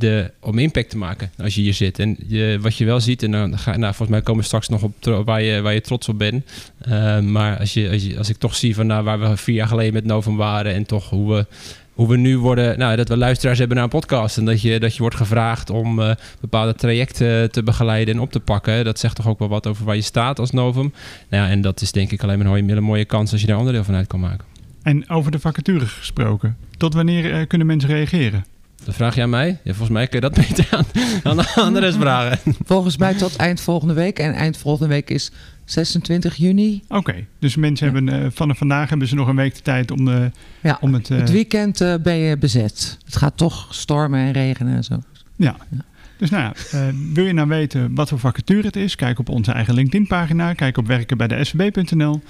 de, 0.00 0.30
om 0.40 0.58
impact 0.58 0.90
te 0.90 0.98
maken 0.98 1.30
als 1.42 1.54
je 1.54 1.60
hier 1.60 1.74
zit. 1.74 1.98
En 1.98 2.16
je, 2.26 2.58
wat 2.60 2.76
je 2.76 2.84
wel 2.84 3.00
ziet, 3.00 3.22
en 3.22 3.30
dan 3.30 3.58
ga, 3.58 3.70
nou, 3.70 3.94
volgens 3.94 4.08
mij 4.08 4.22
komen 4.22 4.40
we 4.40 4.46
straks 4.46 4.68
nog 4.68 4.82
op 4.82 5.24
waar 5.24 5.42
je, 5.42 5.60
waar 5.60 5.74
je 5.74 5.80
trots 5.80 6.08
op 6.08 6.18
bent. 6.18 6.44
Uh, 6.88 7.20
maar 7.20 7.58
als, 7.58 7.74
je, 7.74 8.14
als, 8.18 8.28
ik 8.28 8.36
toch 8.36 8.54
zie 8.54 8.74
van 8.74 8.86
nou, 8.86 9.04
waar 9.04 9.20
we 9.20 9.36
vier 9.36 9.54
jaar 9.54 9.66
geleden 9.66 9.92
met 9.92 10.04
Novum 10.04 10.36
waren 10.36 10.74
en 10.74 10.86
toch 10.86 11.10
hoe 11.10 11.34
we, 11.34 11.46
hoe 11.92 12.08
we 12.08 12.16
nu 12.16 12.38
worden, 12.38 12.78
nou, 12.78 12.96
dat 12.96 13.08
we 13.08 13.16
luisteraars 13.16 13.58
hebben 13.58 13.76
naar 13.76 13.84
een 13.84 13.92
podcast 13.92 14.36
en 14.36 14.44
dat 14.44 14.62
je, 14.62 14.80
dat 14.80 14.94
je 14.94 15.00
wordt 15.00 15.16
gevraagd 15.16 15.70
om 15.70 15.98
uh, 15.98 16.10
bepaalde 16.40 16.74
trajecten 16.74 17.50
te 17.50 17.62
begeleiden 17.62 18.14
en 18.14 18.20
op 18.20 18.32
te 18.32 18.40
pakken. 18.40 18.84
Dat 18.84 18.98
zegt 18.98 19.16
toch 19.16 19.28
ook 19.28 19.38
wel 19.38 19.48
wat 19.48 19.66
over 19.66 19.84
waar 19.84 19.96
je 19.96 20.02
staat 20.02 20.38
als 20.38 20.50
Novum. 20.50 20.92
Nou 21.28 21.44
ja, 21.44 21.50
en 21.50 21.60
dat 21.60 21.80
is 21.80 21.92
denk 21.92 22.10
ik 22.10 22.22
alleen 22.22 22.38
maar 22.38 22.46
een 22.46 22.68
hele 22.68 22.80
mooie 22.80 23.04
kans 23.04 23.32
als 23.32 23.40
je 23.40 23.46
daar 23.46 23.58
onderdeel 23.58 23.84
van 23.84 23.94
uit 23.94 24.06
kan 24.06 24.20
maken. 24.20 24.44
En 24.82 25.08
over 25.08 25.30
de 25.30 25.38
vacature 25.38 25.86
gesproken, 25.86 26.56
tot 26.76 26.94
wanneer 26.94 27.40
uh, 27.40 27.46
kunnen 27.46 27.66
mensen 27.66 27.90
reageren? 27.90 28.44
Dat 28.84 28.94
vraag 28.94 29.18
aan 29.18 29.30
mij? 29.30 29.48
Ja, 29.48 29.70
volgens 29.70 29.88
mij 29.88 30.06
kun 30.06 30.20
je 30.20 30.28
dat 30.28 30.34
beter 30.46 30.68
aan, 30.70 30.84
aan 31.22 31.36
de 31.36 31.52
andere 31.54 31.92
vragen. 31.92 32.54
Volgens 32.64 32.96
mij 32.96 33.14
tot 33.14 33.36
eind 33.36 33.60
volgende 33.60 33.94
week. 33.94 34.18
En 34.18 34.32
eind 34.32 34.56
volgende 34.56 34.88
week 34.88 35.10
is 35.10 35.30
26 35.64 36.36
juni. 36.36 36.82
Oké, 36.88 37.26
dus 37.38 37.56
mensen 37.56 37.92
hebben 37.92 38.22
uh, 38.22 38.26
vanaf 38.30 38.58
vandaag 38.58 38.88
hebben 38.88 39.08
ze 39.08 39.14
nog 39.14 39.28
een 39.28 39.36
week 39.36 39.54
de 39.54 39.62
tijd 39.62 39.90
om, 39.90 40.08
uh, 40.08 40.24
ja, 40.60 40.78
om 40.80 40.94
het... 40.94 41.10
Uh, 41.10 41.18
het 41.18 41.30
weekend 41.30 41.78
ben 42.02 42.16
je 42.16 42.38
bezet. 42.38 42.98
Het 43.04 43.16
gaat 43.16 43.36
toch 43.36 43.74
stormen 43.74 44.20
en 44.20 44.32
regenen 44.32 44.76
en 44.76 44.84
zo. 44.84 45.02
Ja. 45.36 45.56
ja. 45.70 45.84
Dus 46.16 46.30
nou 46.30 46.42
ja, 46.42 46.52
wil 47.12 47.24
je 47.24 47.32
nou 47.32 47.48
weten 47.48 47.94
wat 47.94 48.08
voor 48.08 48.18
vacature 48.18 48.66
het 48.66 48.76
is? 48.76 48.96
Kijk 48.96 49.18
op 49.18 49.28
onze 49.28 49.52
eigen 49.52 49.74
LinkedIn 49.74 50.06
pagina. 50.06 50.52
Kijk 50.52 50.76
op 50.76 50.86
werken 50.86 51.16
bij 51.16 51.28
de 51.28 51.44
svb.nl. 51.44 52.22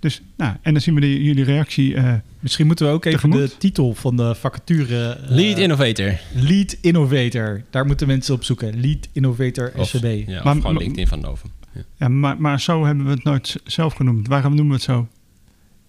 Dus, 0.00 0.22
nou, 0.36 0.54
en 0.62 0.72
dan 0.72 0.82
zien 0.82 0.94
we 0.94 1.00
de, 1.00 1.22
jullie 1.22 1.44
reactie. 1.44 1.94
eh, 1.94 2.12
Misschien 2.40 2.66
moeten 2.66 2.86
we 2.86 2.92
ook 2.92 3.04
even 3.04 3.20
Tegemoet? 3.20 3.50
de 3.50 3.56
titel 3.56 3.94
van 3.94 4.16
de 4.16 4.34
vacature... 4.34 5.08
eh, 5.10 5.30
Lead 5.30 5.58
Innovator. 5.58 6.18
Lead 6.34 6.76
Innovator. 6.80 7.62
Daar 7.70 7.86
moeten 7.86 8.06
mensen 8.06 8.34
op 8.34 8.44
zoeken. 8.44 8.80
Lead 8.80 9.08
Innovator 9.12 9.72
Of, 9.76 9.88
SCB. 9.88 10.04
ja, 10.04 10.38
of 10.38 10.44
Maar- 10.44 10.54
gewoon 10.54 10.72
maar- 10.72 10.82
LinkedIn 10.82 11.06
van 11.06 11.20
Novum. 11.20 11.50
Ja. 11.72 11.80
ja, 11.96 12.08
maar, 12.08 12.40
maar 12.40 12.60
zo 12.60 12.84
hebben 12.84 13.04
we 13.04 13.10
het 13.10 13.24
nooit 13.24 13.56
zelf 13.64 13.94
genoemd. 13.94 14.28
Waarom 14.28 14.54
noemen 14.54 14.68
we 14.68 14.74
het 14.74 14.82
zo? 14.90 15.08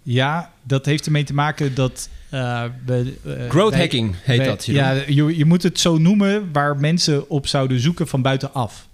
Ja, 0.04 0.52
dat 0.64 0.86
heeft 0.86 1.06
ermee 1.06 1.24
te 1.24 1.34
maken 1.34 1.76
dat... 1.76 2.10
eh, 2.30 2.64
we, 2.86 3.14
eh, 3.26 3.50
Growth 3.50 3.70
wij- 3.72 3.80
hacking 3.80 4.16
heet 4.24 4.38
wij- 4.38 4.46
dat. 4.46 4.66
Jeroen. 4.66 4.84
Ja, 4.84 5.04
je, 5.08 5.38
je 5.38 5.46
moet 5.46 5.64
het 5.64 5.80
zo 5.80 5.98
noemen 5.98 6.50
waar 6.52 6.78
mensen 6.78 7.30
op 7.30 7.48
zouden 7.48 7.80
zoeken 7.80 8.08
van 8.08 8.22
buitenaf. 8.22 8.88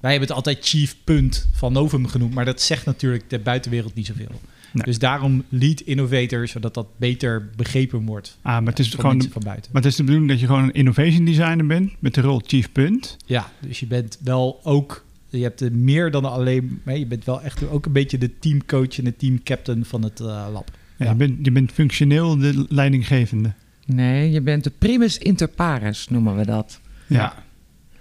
Wij 0.00 0.10
hebben 0.10 0.28
het 0.28 0.36
altijd 0.36 0.58
chief 0.66 0.96
punt 1.04 1.48
van 1.52 1.72
Novum 1.72 2.06
genoemd, 2.06 2.34
maar 2.34 2.44
dat 2.44 2.60
zegt 2.60 2.84
natuurlijk 2.86 3.30
de 3.30 3.38
buitenwereld 3.38 3.94
niet 3.94 4.06
zoveel. 4.06 4.40
Nee. 4.72 4.84
Dus 4.84 4.98
daarom 4.98 5.44
lead 5.48 5.80
innovator, 5.80 6.48
zodat 6.48 6.74
dat 6.74 6.86
beter 6.96 7.50
begrepen 7.56 8.04
wordt. 8.06 8.38
Ah, 8.42 8.52
maar 8.52 8.66
het 8.66 8.78
is 8.78 8.90
van 8.90 9.00
gewoon. 9.00 9.22
van 9.30 9.42
buiten. 9.44 9.70
Maar 9.72 9.82
het 9.82 9.90
is 9.90 9.96
de 9.96 10.04
bedoeling 10.04 10.30
dat 10.30 10.40
je 10.40 10.46
gewoon 10.46 10.62
een 10.62 10.72
innovation 10.72 11.24
designer 11.24 11.66
bent 11.66 11.92
met 11.98 12.14
de 12.14 12.20
rol 12.20 12.42
chief 12.46 12.72
punt. 12.72 13.16
Ja, 13.26 13.50
dus 13.60 13.80
je 13.80 13.86
bent 13.86 14.18
wel 14.24 14.60
ook, 14.62 15.04
je 15.28 15.42
hebt 15.42 15.60
er 15.60 15.72
meer 15.72 16.10
dan 16.10 16.24
alleen, 16.24 16.80
je 16.84 17.06
bent 17.06 17.24
wel 17.24 17.42
echt 17.42 17.68
ook 17.68 17.86
een 17.86 17.92
beetje 17.92 18.18
de 18.18 18.38
teamcoach 18.38 18.98
en 18.98 19.04
de 19.04 19.16
teamcaptain 19.16 19.84
van 19.84 20.02
het 20.02 20.20
eh, 20.20 20.46
lab. 20.52 20.70
Ja, 20.96 21.04
Ja. 21.04 21.10
Je, 21.10 21.16
bent, 21.16 21.38
je 21.42 21.50
bent 21.52 21.72
functioneel 21.72 22.38
de 22.38 22.64
leidinggevende. 22.68 23.52
Nee, 23.86 24.30
je 24.30 24.40
bent 24.40 24.64
de 24.64 24.72
primus 24.78 25.18
inter 25.18 25.48
pares, 25.48 26.08
noemen 26.08 26.36
we 26.36 26.46
dat. 26.46 26.80
Ja. 27.06 27.44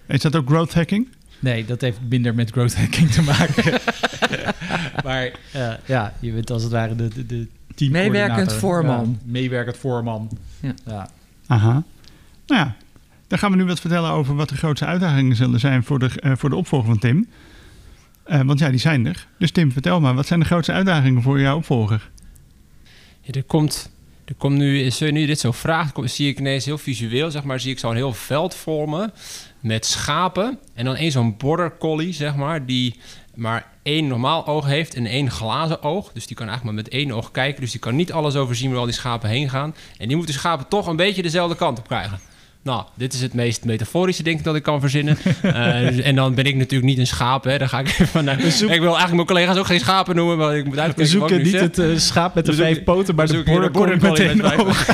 Is 0.08 0.22
dat 0.22 0.36
ook 0.36 0.48
growth 0.48 0.74
hacking? 0.74 1.08
Nee, 1.40 1.66
dat 1.66 1.82
heeft 1.82 2.00
minder 2.10 2.36
met 2.36 2.52
growth 2.52 2.76
hacking 2.76 3.12
te 3.12 3.22
maken. 3.22 3.80
maar 5.06 5.32
eh, 5.52 5.74
ja, 5.86 6.14
je 6.20 6.32
bent 6.32 6.52
als 6.52 6.64
het 6.64 6.72
ware 6.72 6.96
de, 6.96 7.08
de, 7.08 7.26
de 7.26 7.48
team 7.76 7.92
Meewerkend 7.92 8.54
voorman. 8.54 9.18
Ja, 9.20 9.32
meewerkend 9.32 9.78
voorman. 9.78 10.38
Ja. 10.60 10.74
Ja. 10.86 11.10
Aha. 11.48 11.84
Nou 12.48 12.62
ja, 12.62 12.76
dan 13.28 13.40
gaan 13.40 13.52
we 13.52 13.58
nu 13.58 13.66
wat 13.66 13.80
vertellen 13.80 14.12
over 14.12 14.36
wat 14.36 14.50
de 14.50 14.58
grootste 14.58 14.86
uitdagingen 14.86 15.36
zullen 15.36 15.60
zijn 15.60 15.84
voor 15.84 16.00
de, 16.00 16.10
eh, 16.20 16.32
voor 16.36 16.50
de 16.50 16.56
opvolger 16.56 16.88
van 16.88 17.00
Tim. 17.00 17.28
Eh, 18.24 18.42
want 18.42 18.60
ja, 18.60 18.70
die 18.70 18.80
zijn 18.80 19.06
er. 19.06 19.28
Dus 19.38 19.52
Tim, 19.52 19.72
vertel 19.72 20.00
maar, 20.00 20.14
wat 20.14 20.28
zijn 20.28 20.40
de 20.40 20.46
grootste 20.46 20.72
uitdagingen 20.72 21.22
voor 21.22 21.40
jouw 21.40 21.58
opvolger? 21.58 22.10
Ja, 23.22 23.34
er 23.34 23.44
komt, 23.44 23.92
er 24.28 24.36
komt 24.38 24.58
nu, 24.58 24.92
zul 24.92 25.08
je 25.08 25.14
nu 25.14 25.26
dit 25.26 25.40
zo 25.40 25.52
vraagt, 25.52 25.96
zie 26.04 26.30
ik 26.30 26.40
ineens 26.40 26.66
heel 26.66 26.78
visueel, 26.78 27.32
zeg 27.32 27.44
maar, 27.44 27.60
zie 27.60 27.72
ik 27.72 27.80
zo'n 27.80 27.96
heel 27.96 28.14
veld 28.14 28.56
voor 28.56 28.90
me 28.90 29.10
met 29.60 29.86
schapen 29.86 30.60
en 30.74 30.86
dan 30.86 30.96
één 30.96 31.12
zo'n 31.12 31.38
border 31.38 31.78
collie, 31.78 32.14
zeg 32.14 32.36
maar, 32.36 32.66
die 32.66 33.00
maar 33.36 33.72
één 33.84 34.08
normaal 34.08 34.48
oog 34.48 34.66
heeft 34.66 34.96
en 34.96 35.06
één 35.06 35.32
glazen 35.32 35.84
oog. 35.84 36.12
Dus 36.12 36.28
die 36.28 36.36
kan 36.36 36.48
eigenlijk 36.48 36.76
maar 36.76 36.84
met 36.86 36.94
één 36.94 37.12
oog 37.12 37.32
kijken, 37.32 37.62
dus 37.62 37.72
die 37.72 37.80
kan 37.80 37.96
niet 37.96 38.12
alles 38.12 38.36
overzien 38.36 38.70
waar 38.70 38.80
al 38.80 38.86
die 38.86 38.94
schapen 38.94 39.30
heen 39.30 39.50
gaan. 39.50 39.76
En 39.98 40.08
die 40.08 40.18
moeten 40.18 40.34
schapen 40.34 40.68
toch 40.68 40.88
een 40.88 40.96
beetje 40.96 41.22
dezelfde 41.22 41.56
kant 41.56 41.80
op 41.80 41.88
krijgen. 41.88 42.20
Nou, 42.68 42.84
dit 42.94 43.14
is 43.14 43.22
het 43.22 43.34
meest 43.34 43.66
metaforische, 43.66 44.24
denk 44.24 44.38
ik, 44.38 44.44
dat 44.44 44.56
ik 44.56 44.64
kan 44.64 44.80
verzinnen. 44.80 45.18
Eh, 45.42 45.88
dus- 45.88 46.00
en 46.02 46.16
dan 46.16 46.34
ben 46.34 46.46
ik 46.46 46.56
natuurlijk 46.56 46.90
niet 46.90 46.98
een 47.00 47.08
schaap, 47.08 47.44
hè. 47.44 47.58
Daar 47.58 47.70
ga 47.70 47.80
ik 47.80 47.88
even 47.88 48.08
vanuit. 48.08 48.40
Ik 48.40 48.68
wil 48.68 48.70
eigenlijk 48.98 49.14
mijn 49.14 49.26
collega's 49.26 49.58
ook 49.58 49.66
geen 49.66 49.80
schapen 49.80 50.16
noemen, 50.16 50.38
maar 50.38 50.58
ik 50.58 50.66
moet 50.66 50.76
We 50.76 50.82
uitkijken 50.82 51.12
zoeken 51.12 51.38
niet 51.42 51.52
zeg. 51.52 51.62
het 51.62 51.80
eh, 51.80 51.86
schaap 51.96 52.36
met 52.36 52.46
de 52.46 52.54
vijf 52.54 52.84
poten, 52.84 53.16
maar 53.16 53.28
de 53.28 53.44
border 53.44 53.72
collie 53.72 53.98
met 54.02 54.20
één 54.20 54.42
oog. 54.60 54.86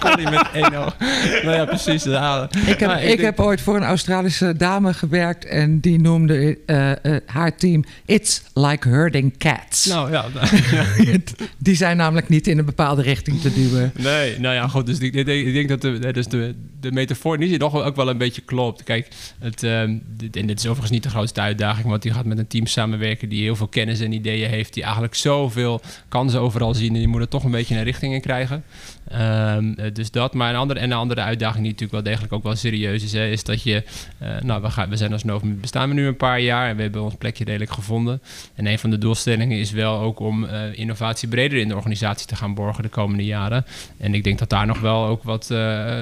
Collie 0.00 0.30
met 0.30 0.46
één 0.54 0.74
oog. 0.74 0.96
Nou 1.42 1.56
ja, 1.56 1.64
precies. 1.64 2.04
Ja. 2.04 2.48
Ik 2.66 2.78
heb, 2.78 2.88
Maar 2.88 3.00
ik 3.02 3.06
denk- 3.08 3.20
heb 3.20 3.40
ooit 3.40 3.60
voor 3.60 3.76
een 3.76 3.82
Australische 3.82 4.56
dame 4.56 4.94
gewerkt 4.94 5.44
en 5.44 5.80
die 5.80 6.00
noemde 6.00 6.58
eh, 6.66 6.90
eh, 7.04 7.20
haar 7.26 7.56
team 7.56 7.84
It's 8.06 8.42
like 8.54 8.88
herding 8.88 9.38
cats. 9.38 9.86
Nou 9.86 10.10
ja, 10.10 10.24
Die 11.58 11.74
zijn 11.76 11.96
namelijk 11.96 12.28
niet 12.28 12.46
in 12.46 12.58
een 12.58 12.64
bepaalde 12.64 13.02
richting 13.02 13.40
te 13.40 13.52
duwen. 13.54 13.92
nee, 13.98 14.38
nou 14.40 14.54
ja, 14.54 14.68
goed. 14.68 14.86
Dus 14.86 14.98
ik, 14.98 15.14
ik, 15.14 15.26
ik 15.26 15.52
denk 15.52 15.68
dat 15.68 15.80
de, 15.80 16.12
dus 16.12 16.26
de, 16.26 16.54
de 16.80 16.91
metafoor 16.92 17.38
niet 17.38 17.58
nog 17.58 17.72
wel- 17.72 17.84
ook 17.84 17.96
wel 17.96 18.08
een 18.08 18.18
beetje 18.18 18.42
klopt. 18.42 18.82
Kijk, 18.82 19.08
het, 19.38 19.62
ehm, 19.62 19.98
en 20.32 20.46
dit 20.46 20.58
is 20.58 20.64
overigens 20.64 20.90
niet 20.90 21.02
de 21.02 21.08
grootste 21.08 21.40
uitdaging, 21.40 21.86
want 21.86 22.02
die 22.02 22.12
gaat 22.12 22.24
met 22.24 22.38
een 22.38 22.46
team 22.46 22.66
samenwerken 22.66 23.28
die 23.28 23.42
heel 23.42 23.56
veel 23.56 23.66
kennis 23.68 24.00
en 24.00 24.12
ideeën 24.12 24.48
heeft, 24.48 24.74
die 24.74 24.82
eigenlijk 24.82 25.14
zoveel 25.14 25.80
kansen 26.08 26.40
overal 26.40 26.74
zien 26.74 26.92
en 26.92 26.98
die 26.98 27.08
moet 27.08 27.20
er 27.20 27.28
toch 27.28 27.44
een 27.44 27.50
beetje 27.50 27.76
een 27.76 27.82
richting 27.82 28.14
in 28.14 28.20
krijgen. 28.20 28.64
Ehm, 29.12 29.72
eh, 29.76 29.94
dus 29.94 30.10
dat, 30.10 30.34
maar 30.34 30.50
een 30.50 30.56
andere, 30.56 30.80
en 30.80 30.90
een 30.90 30.96
andere 30.96 31.20
uitdaging 31.20 31.62
die 31.62 31.72
natuurlijk 31.72 31.92
wel 31.92 32.12
degelijk 32.12 32.32
ook 32.32 32.42
wel 32.42 32.56
serieus 32.56 33.02
is, 33.02 33.12
hè, 33.12 33.26
is 33.26 33.44
dat 33.44 33.62
je, 33.62 33.84
eh, 34.18 34.28
nou, 34.42 34.62
we, 34.62 34.70
gaan, 34.70 34.88
we 34.88 34.96
zijn 34.96 35.12
als 35.12 35.24
Novum, 35.24 35.60
bestaan 35.60 35.88
we 35.88 35.94
nu 35.94 36.06
een 36.06 36.16
paar 36.16 36.40
jaar 36.40 36.68
en 36.68 36.76
we 36.76 36.82
hebben 36.82 37.02
ons 37.02 37.14
plekje 37.14 37.44
redelijk 37.44 37.72
gevonden. 37.72 38.22
En 38.54 38.66
een 38.66 38.78
van 38.78 38.90
de 38.90 38.98
doelstellingen 38.98 39.58
is 39.58 39.70
wel 39.70 39.98
ook 39.98 40.20
om 40.20 40.44
eh, 40.44 40.78
innovatie 40.78 41.28
breder 41.28 41.58
in 41.58 41.68
de 41.68 41.74
organisatie 41.74 42.26
te 42.26 42.36
gaan 42.36 42.54
borgen 42.54 42.82
de 42.82 42.88
komende 42.88 43.24
jaren. 43.24 43.64
En 43.98 44.14
ik 44.14 44.24
denk 44.24 44.38
dat 44.38 44.50
daar 44.50 44.66
nog 44.66 44.80
wel 44.80 45.04
ook 45.04 45.22
wat, 45.22 45.46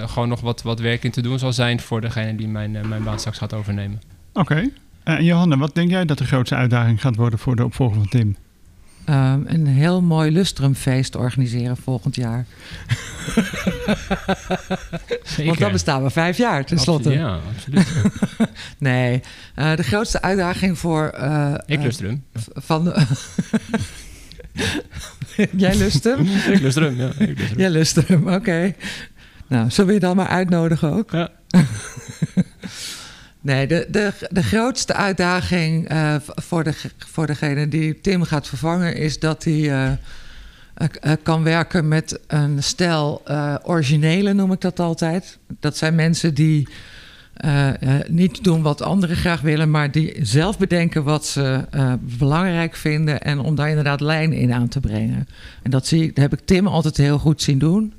gewoon 0.06 0.28
nog 0.28 0.40
wat, 0.40 0.62
wat 0.62 0.80
werk 0.80 1.04
in 1.04 1.10
te 1.10 1.22
doen 1.22 1.38
zal 1.38 1.52
zijn 1.52 1.80
voor 1.80 2.00
degene 2.00 2.36
die 2.36 2.48
mijn, 2.48 2.70
mijn 2.88 3.04
baan 3.04 3.18
straks 3.18 3.38
gaat 3.38 3.54
overnemen. 3.54 4.00
Oké. 4.32 4.70
En 5.02 5.24
Johanna, 5.24 5.56
wat 5.56 5.74
denk 5.74 5.90
jij 5.90 6.04
dat 6.04 6.18
de 6.18 6.24
grootste 6.24 6.54
uitdaging 6.54 7.00
gaat 7.00 7.16
worden 7.16 7.38
voor 7.38 7.56
de 7.56 7.64
opvolger 7.64 7.96
van 7.96 8.08
Tim? 8.08 8.36
Ehm, 9.10 9.40
een 9.46 9.66
heel 9.66 10.02
mooi 10.02 10.30
lustrumfeest 10.30 11.16
organiseren 11.16 11.76
volgend 11.76 12.14
jaar. 12.16 12.46
Want 15.44 15.58
dan 15.58 15.72
bestaan 15.72 16.02
we 16.02 16.10
vijf 16.10 16.36
jaar 16.36 16.64
tenslotte. 16.64 17.10
Ja, 17.10 17.38
absoluut. 17.54 17.86
Nee, 18.78 19.20
eh, 19.54 19.76
de 19.76 19.82
grootste 19.82 20.22
uitdaging 20.22 20.78
voor... 20.78 21.06
eh, 21.08 21.54
Ik 21.66 21.78
eh, 21.78 21.84
lust 21.84 22.00
erum. 22.00 22.24
v- 22.34 22.46
van 22.54 22.84
de- 22.84 23.06
Jij 25.56 25.76
lust 25.76 26.04
hem? 26.04 26.20
Ik 26.52 26.60
lust 26.60 26.78
ja. 26.78 26.86
Ik 27.18 27.18
lust 27.18 27.50
erum. 27.50 27.58
Jij 27.58 27.70
lust 27.70 28.06
hem, 28.08 28.28
oké. 28.28 28.74
Nou, 29.46 29.70
zullen 29.70 29.88
we 29.88 29.94
je 29.94 30.00
dan 30.00 30.16
maar 30.16 30.28
uitnodigen 30.28 30.92
ook? 30.92 31.10
Ja. 31.10 31.28
Nee, 33.40 33.66
de, 33.66 33.86
de, 33.90 34.12
de 34.30 34.42
grootste 34.42 34.94
uitdaging 34.94 35.88
eh, 35.88 36.14
voor, 36.20 36.64
de, 36.64 36.74
voor 36.98 37.26
degene 37.26 37.68
die 37.68 38.00
Tim 38.00 38.22
gaat 38.22 38.48
vervangen... 38.48 38.96
is 38.96 39.18
dat 39.18 39.44
hij 39.44 39.70
eh, 39.70 39.92
eh, 40.74 41.12
kan 41.22 41.42
werken 41.42 41.88
met 41.88 42.20
een 42.26 42.62
stel 42.62 43.22
originele, 43.62 44.32
noem 44.32 44.52
ik 44.52 44.60
dat 44.60 44.80
altijd. 44.80 45.38
Dat 45.60 45.76
zijn 45.76 45.94
mensen 45.94 46.34
die 46.34 46.68
niet 48.08 48.44
doen 48.44 48.62
wat 48.62 48.82
anderen 48.82 49.16
graag 49.16 49.40
willen... 49.40 49.70
maar 49.70 49.90
die 49.90 50.16
zelf 50.22 50.58
bedenken 50.58 51.04
wat 51.04 51.26
ze 51.26 51.64
belangrijk 52.00 52.76
vinden... 52.76 53.20
en 53.20 53.38
om 53.38 53.54
daar 53.54 53.68
inderdaad 53.68 54.00
lijn 54.00 54.32
in 54.32 54.52
aan 54.52 54.68
te 54.68 54.80
brengen. 54.80 55.28
En 55.62 55.70
dat, 55.70 55.86
zie 55.86 56.06
dat 56.06 56.16
heb 56.16 56.32
ik 56.32 56.46
Tim 56.46 56.66
altijd 56.66 56.96
heel 56.96 57.18
goed 57.18 57.42
zien 57.42 57.58
doen... 57.58 57.94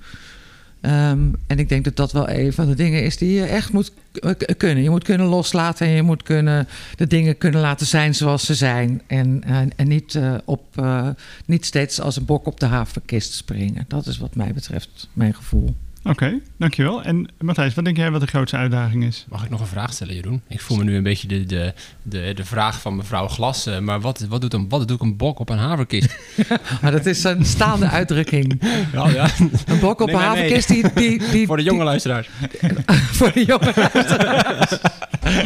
Ehm, 0.81 1.19
en 1.47 1.59
ik 1.59 1.69
denk 1.69 1.83
dat 1.83 1.95
dat 1.95 2.11
wel 2.11 2.29
een 2.29 2.53
van 2.53 2.67
de 2.67 2.75
dingen 2.75 3.03
is 3.03 3.17
die 3.17 3.31
je 3.33 3.45
echt 3.45 3.73
moet 3.73 3.91
k- 4.19 4.53
kunnen. 4.57 4.83
Je 4.83 4.89
moet 4.89 5.03
kunnen 5.03 5.27
loslaten 5.27 5.88
en 5.88 5.93
je 5.93 6.01
moet 6.01 6.23
kunnen 6.23 6.67
de 6.95 7.07
dingen 7.07 7.38
kunnen 7.38 7.61
laten 7.61 7.85
zijn 7.88 8.15
zoals 8.15 8.45
ze 8.45 8.55
zijn. 8.55 9.01
En, 9.07 9.43
en, 9.43 9.69
en 9.75 9.88
niet, 9.88 10.15
eh, 10.15 10.33
op, 10.45 10.63
eh, 10.75 11.07
niet 11.45 11.65
steeds 11.65 12.01
als 12.01 12.15
een 12.15 12.25
bok 12.25 12.45
op 12.45 12.59
de 12.59 12.65
havenkist 12.65 13.33
springen. 13.33 13.85
Dat 13.88 14.05
is 14.07 14.17
wat 14.17 14.35
mij 14.35 14.53
betreft 14.53 15.09
mijn 15.13 15.33
gevoel. 15.33 15.75
Oké, 16.03 16.39
dankjewel. 16.58 17.03
En 17.03 17.27
Matthijs, 17.39 17.74
wat 17.74 17.86
denk 17.86 17.98
jij 17.98 18.12
wat 18.12 18.22
de 18.22 18.27
grootste 18.27 18.58
uitdaging 18.58 19.03
is? 19.03 19.25
Mag 19.29 19.43
ik 19.43 19.50
nog 19.50 19.60
een 19.60 19.67
vraag 19.67 19.93
stellen, 19.93 20.13
Jeroen? 20.15 20.41
Ik 20.48 20.62
voel 20.62 20.77
me 20.77 20.84
nu 20.84 20.96
een 20.96 21.03
beetje 21.03 21.27
de, 21.27 21.46
de, 21.46 21.74
de, 22.01 22.31
de 22.36 22.46
vraag 22.46 22.81
van 22.81 22.96
mevrouw 22.96 23.27
Glas. 23.27 23.65
eh, 23.65 23.79
maar 23.79 24.01
wat, 24.01 24.20
wat, 24.29 24.41
doet 24.41 24.53
een, 24.53 24.70
wat 24.70 24.88
doet 24.88 25.01
een 25.01 25.17
bok 25.17 25.39
op 25.39 25.50
een 25.50 25.58
haverkist? 25.58 26.15
Maar 26.81 26.91
dat 26.91 27.05
is 27.05 27.24
een 27.24 27.46
staande 27.46 27.89
uitdrukking. 27.89 28.62
ja, 28.93 29.10
ja. 29.10 29.29
Een 29.65 29.79
bok 29.79 30.01
op 30.01 30.08
Nee, 30.08 30.15
een 30.15 30.22
nee, 30.22 30.29
nee. 30.29 30.38
havenkist 30.51 30.67
die... 30.67 30.93
die, 30.93 31.31
die 31.31 31.48
Voor 31.51 31.58
de 31.58 31.63
jonge 31.63 31.84
luisteraars. 31.84 32.29
voor 32.89 33.31
de 33.34 33.46
jonge 33.46 33.74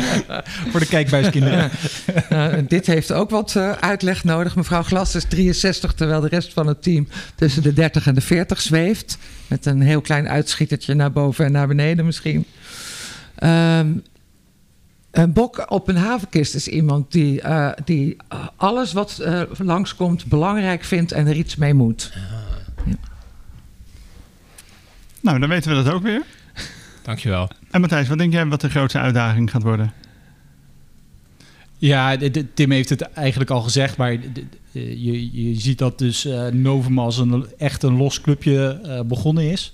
Voor 0.72 0.80
de 0.80 0.88
kijkbuiskinderen. 0.88 1.72
Nou, 2.30 2.66
dit 2.68 2.86
heeft 2.86 3.12
ook 3.12 3.30
wat 3.30 3.56
eh, 3.56 3.72
uitleg 3.72 4.24
nodig. 4.24 4.56
Mevrouw 4.56 4.84
Glas 4.84 5.16
is 5.16 5.24
63, 5.24 5.94
terwijl 5.94 6.22
de 6.22 6.28
rest 6.28 6.54
van 6.54 6.68
het 6.68 6.84
team 6.84 7.08
tussen 7.36 7.64
de 7.64 7.74
30 7.74 8.08
en 8.08 8.16
de 8.16 8.22
40 8.22 8.62
zweeft. 8.62 9.18
Met 9.48 9.66
een 9.66 9.82
heel 9.82 10.02
klein 10.02 10.30
uitschietertje 10.30 10.94
naar 10.94 11.12
boven 11.12 11.46
en 11.46 11.52
naar 11.52 11.68
beneden 11.68 12.06
misschien. 12.06 12.46
Ehm, 13.36 13.88
een 15.12 15.34
bok 15.34 15.66
op 15.72 15.88
een 15.88 15.98
havenkist 15.98 16.56
is 16.56 16.68
iemand 16.68 17.12
die, 17.12 17.42
eh, 17.42 17.72
die 17.86 18.18
alles 18.56 18.94
wat 18.94 19.20
eh, 19.20 19.42
langskomt 19.58 20.26
belangrijk 20.26 20.84
vindt 20.84 21.12
en 21.12 21.28
er 21.28 21.36
iets 21.36 21.56
mee 21.56 21.74
moet. 21.74 22.14
Nou, 25.22 25.40
dan 25.40 25.50
weten 25.50 25.76
we 25.76 25.84
dat 25.84 25.94
ook 25.94 26.04
weer. 26.04 26.22
Dankjewel. 27.06 27.50
En 27.72 27.82
Matthijs, 27.82 28.08
wat 28.08 28.18
denk 28.18 28.34
jij 28.34 28.46
wat 28.46 28.62
de 28.62 28.70
grootste 28.70 29.00
uitdaging 29.00 29.52
gaat 29.52 29.64
worden? 29.64 29.94
Ja, 31.78 32.18
de- 32.18 32.32
de- 32.32 32.54
Tim 32.54 32.72
heeft 32.72 32.90
het 32.90 33.02
eigenlijk 33.02 33.50
al 33.50 33.62
gezegd, 33.62 33.98
maar 33.98 34.20
de- 34.22 34.32
de- 34.72 35.04
je, 35.04 35.48
je 35.50 35.60
ziet 35.60 35.78
dat 35.78 36.00
dus 36.00 36.26
eh 36.26 36.48
Novum 36.48 37.00
als 37.00 37.18
een, 37.18 37.46
echt 37.58 37.84
een 37.84 37.98
los 37.98 38.22
clubje 38.22 38.80
eh, 38.84 39.02
begonnen 39.02 39.52
is. 39.52 39.74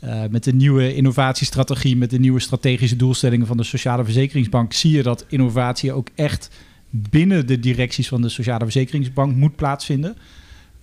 Eh, 0.00 0.22
met 0.30 0.44
de 0.44 0.54
nieuwe 0.54 0.94
innovatiestrategie, 0.94 1.96
met 1.96 2.10
de 2.10 2.18
nieuwe 2.18 2.40
strategische 2.40 2.96
doelstellingen 2.96 3.46
van 3.46 3.56
de 3.56 3.62
Sociale 3.64 4.04
Verzekeringsbank, 4.04 4.72
zie 4.72 4.92
je 4.96 5.02
dat 5.02 5.24
innovatie 5.28 5.92
ook 5.92 6.08
echt 6.14 6.50
binnen 6.90 7.46
de 7.46 7.60
directies 7.60 8.08
van 8.08 8.22
de 8.22 8.28
Sociale 8.28 8.64
Verzekeringsbank 8.64 9.36
moet 9.36 9.56
plaatsvinden. 9.56 10.16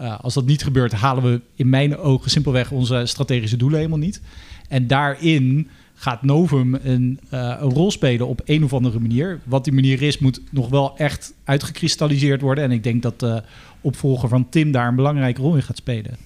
Uh, 0.01 0.19
als 0.19 0.33
dat 0.33 0.45
niet 0.45 0.63
gebeurt, 0.63 0.91
halen 0.91 1.23
we 1.23 1.41
in 1.55 1.69
mijn 1.69 1.97
ogen 1.97 2.31
simpelweg 2.31 2.71
onze 2.71 3.01
strategische 3.05 3.57
doelen 3.57 3.77
helemaal 3.77 3.99
niet. 3.99 4.21
En 4.67 4.87
daarin 4.87 5.67
gaat 6.03 6.23
Novum 6.23 6.73
een, 6.83 7.19
uh, 7.33 7.55
een, 7.59 7.69
rol 7.69 7.91
spelen 7.91 8.27
op 8.27 8.41
een 8.45 8.63
of 8.63 8.73
andere 8.73 8.99
manier. 8.99 9.39
Wat 9.43 9.63
die 9.63 9.73
manier 9.73 10.01
is, 10.01 10.19
moet 10.19 10.41
nog 10.49 10.69
wel 10.69 10.97
echt 10.97 11.33
uitgekristalliseerd 11.43 12.41
worden. 12.41 12.63
En 12.63 12.71
ik 12.71 12.83
denk 12.83 13.01
dat 13.01 13.19
de 13.19 13.43
opvolger 13.81 14.29
van 14.29 14.49
Tim 14.49 14.71
daar 14.71 14.87
een 14.87 14.95
belangrijke 14.95 15.41
rol 15.41 15.55
in 15.55 15.63
gaat 15.63 15.77
spelen. 15.77 16.17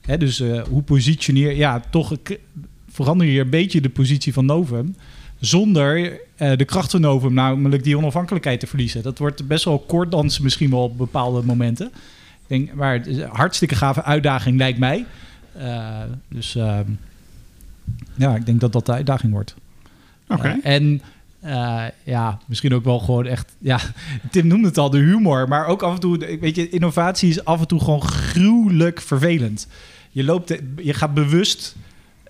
Hè, 0.00 0.18
dus 0.18 0.40
uh, 0.40 0.62
hoe 0.62 0.82
positioneer... 0.82 1.56
Ja, 1.56 1.80
toch 1.90 2.12
verander 2.90 3.26
je 3.26 3.40
een 3.40 3.50
beetje 3.50 3.80
de 3.80 3.88
positie 3.88 4.32
van 4.32 4.46
Novum... 4.46 4.96
zonder 5.40 6.20
de 6.36 6.64
kracht 6.64 6.90
van 6.90 7.00
Novum, 7.00 7.34
namelijk 7.34 7.84
die 7.84 7.96
onafhankelijkheid 7.96 8.60
te 8.60 8.66
verliezen. 8.66 9.02
Dat 9.02 9.18
wordt 9.18 9.46
best 9.46 9.64
wel 9.64 9.78
kort 9.78 10.10
dansen 10.10 10.42
misschien 10.42 10.70
wel 10.70 10.82
op 10.82 10.98
bepaalde 10.98 11.42
momenten. 11.42 11.86
Ik 11.86 12.46
denk, 12.46 12.74
maar 12.74 13.02
hartstikke 13.28 13.74
gave 13.74 14.02
uitdaging 14.02 14.56
lijkt 14.56 14.78
mij. 14.78 15.04
Dus 16.28 16.56
uh, 16.56 16.78
ja, 18.14 18.34
ik 18.36 18.46
denk 18.46 18.60
dat 18.60 18.72
dat 18.72 18.86
de 18.86 18.92
uitdaging 18.92 19.32
wordt. 19.32 19.54
Oké. 20.28 20.48
Uh, 20.48 20.74
en 20.74 21.02
ja, 22.04 22.38
misschien 22.46 22.74
ook 22.74 22.84
wel 22.84 22.98
gewoon 22.98 23.26
echt... 23.26 23.56
Ja, 23.58 23.80
Tim 24.30 24.46
noemde 24.46 24.68
het 24.68 24.78
al, 24.78 24.90
de 24.90 24.98
humor. 24.98 25.48
Maar 25.48 25.66
ook 25.66 25.82
af 25.82 25.94
en 25.94 26.00
toe... 26.00 26.38
Weet 26.40 26.56
je, 26.56 26.68
innovatie 26.68 27.28
is 27.28 27.44
af 27.44 27.60
en 27.60 27.66
toe 27.66 27.80
gewoon 27.80 28.02
gruwelijk 28.02 29.00
vervelend. 29.00 29.66
Je, 30.10 30.24
loopt, 30.24 30.58
je 30.76 30.94
gaat 30.94 31.14
bewust 31.14 31.76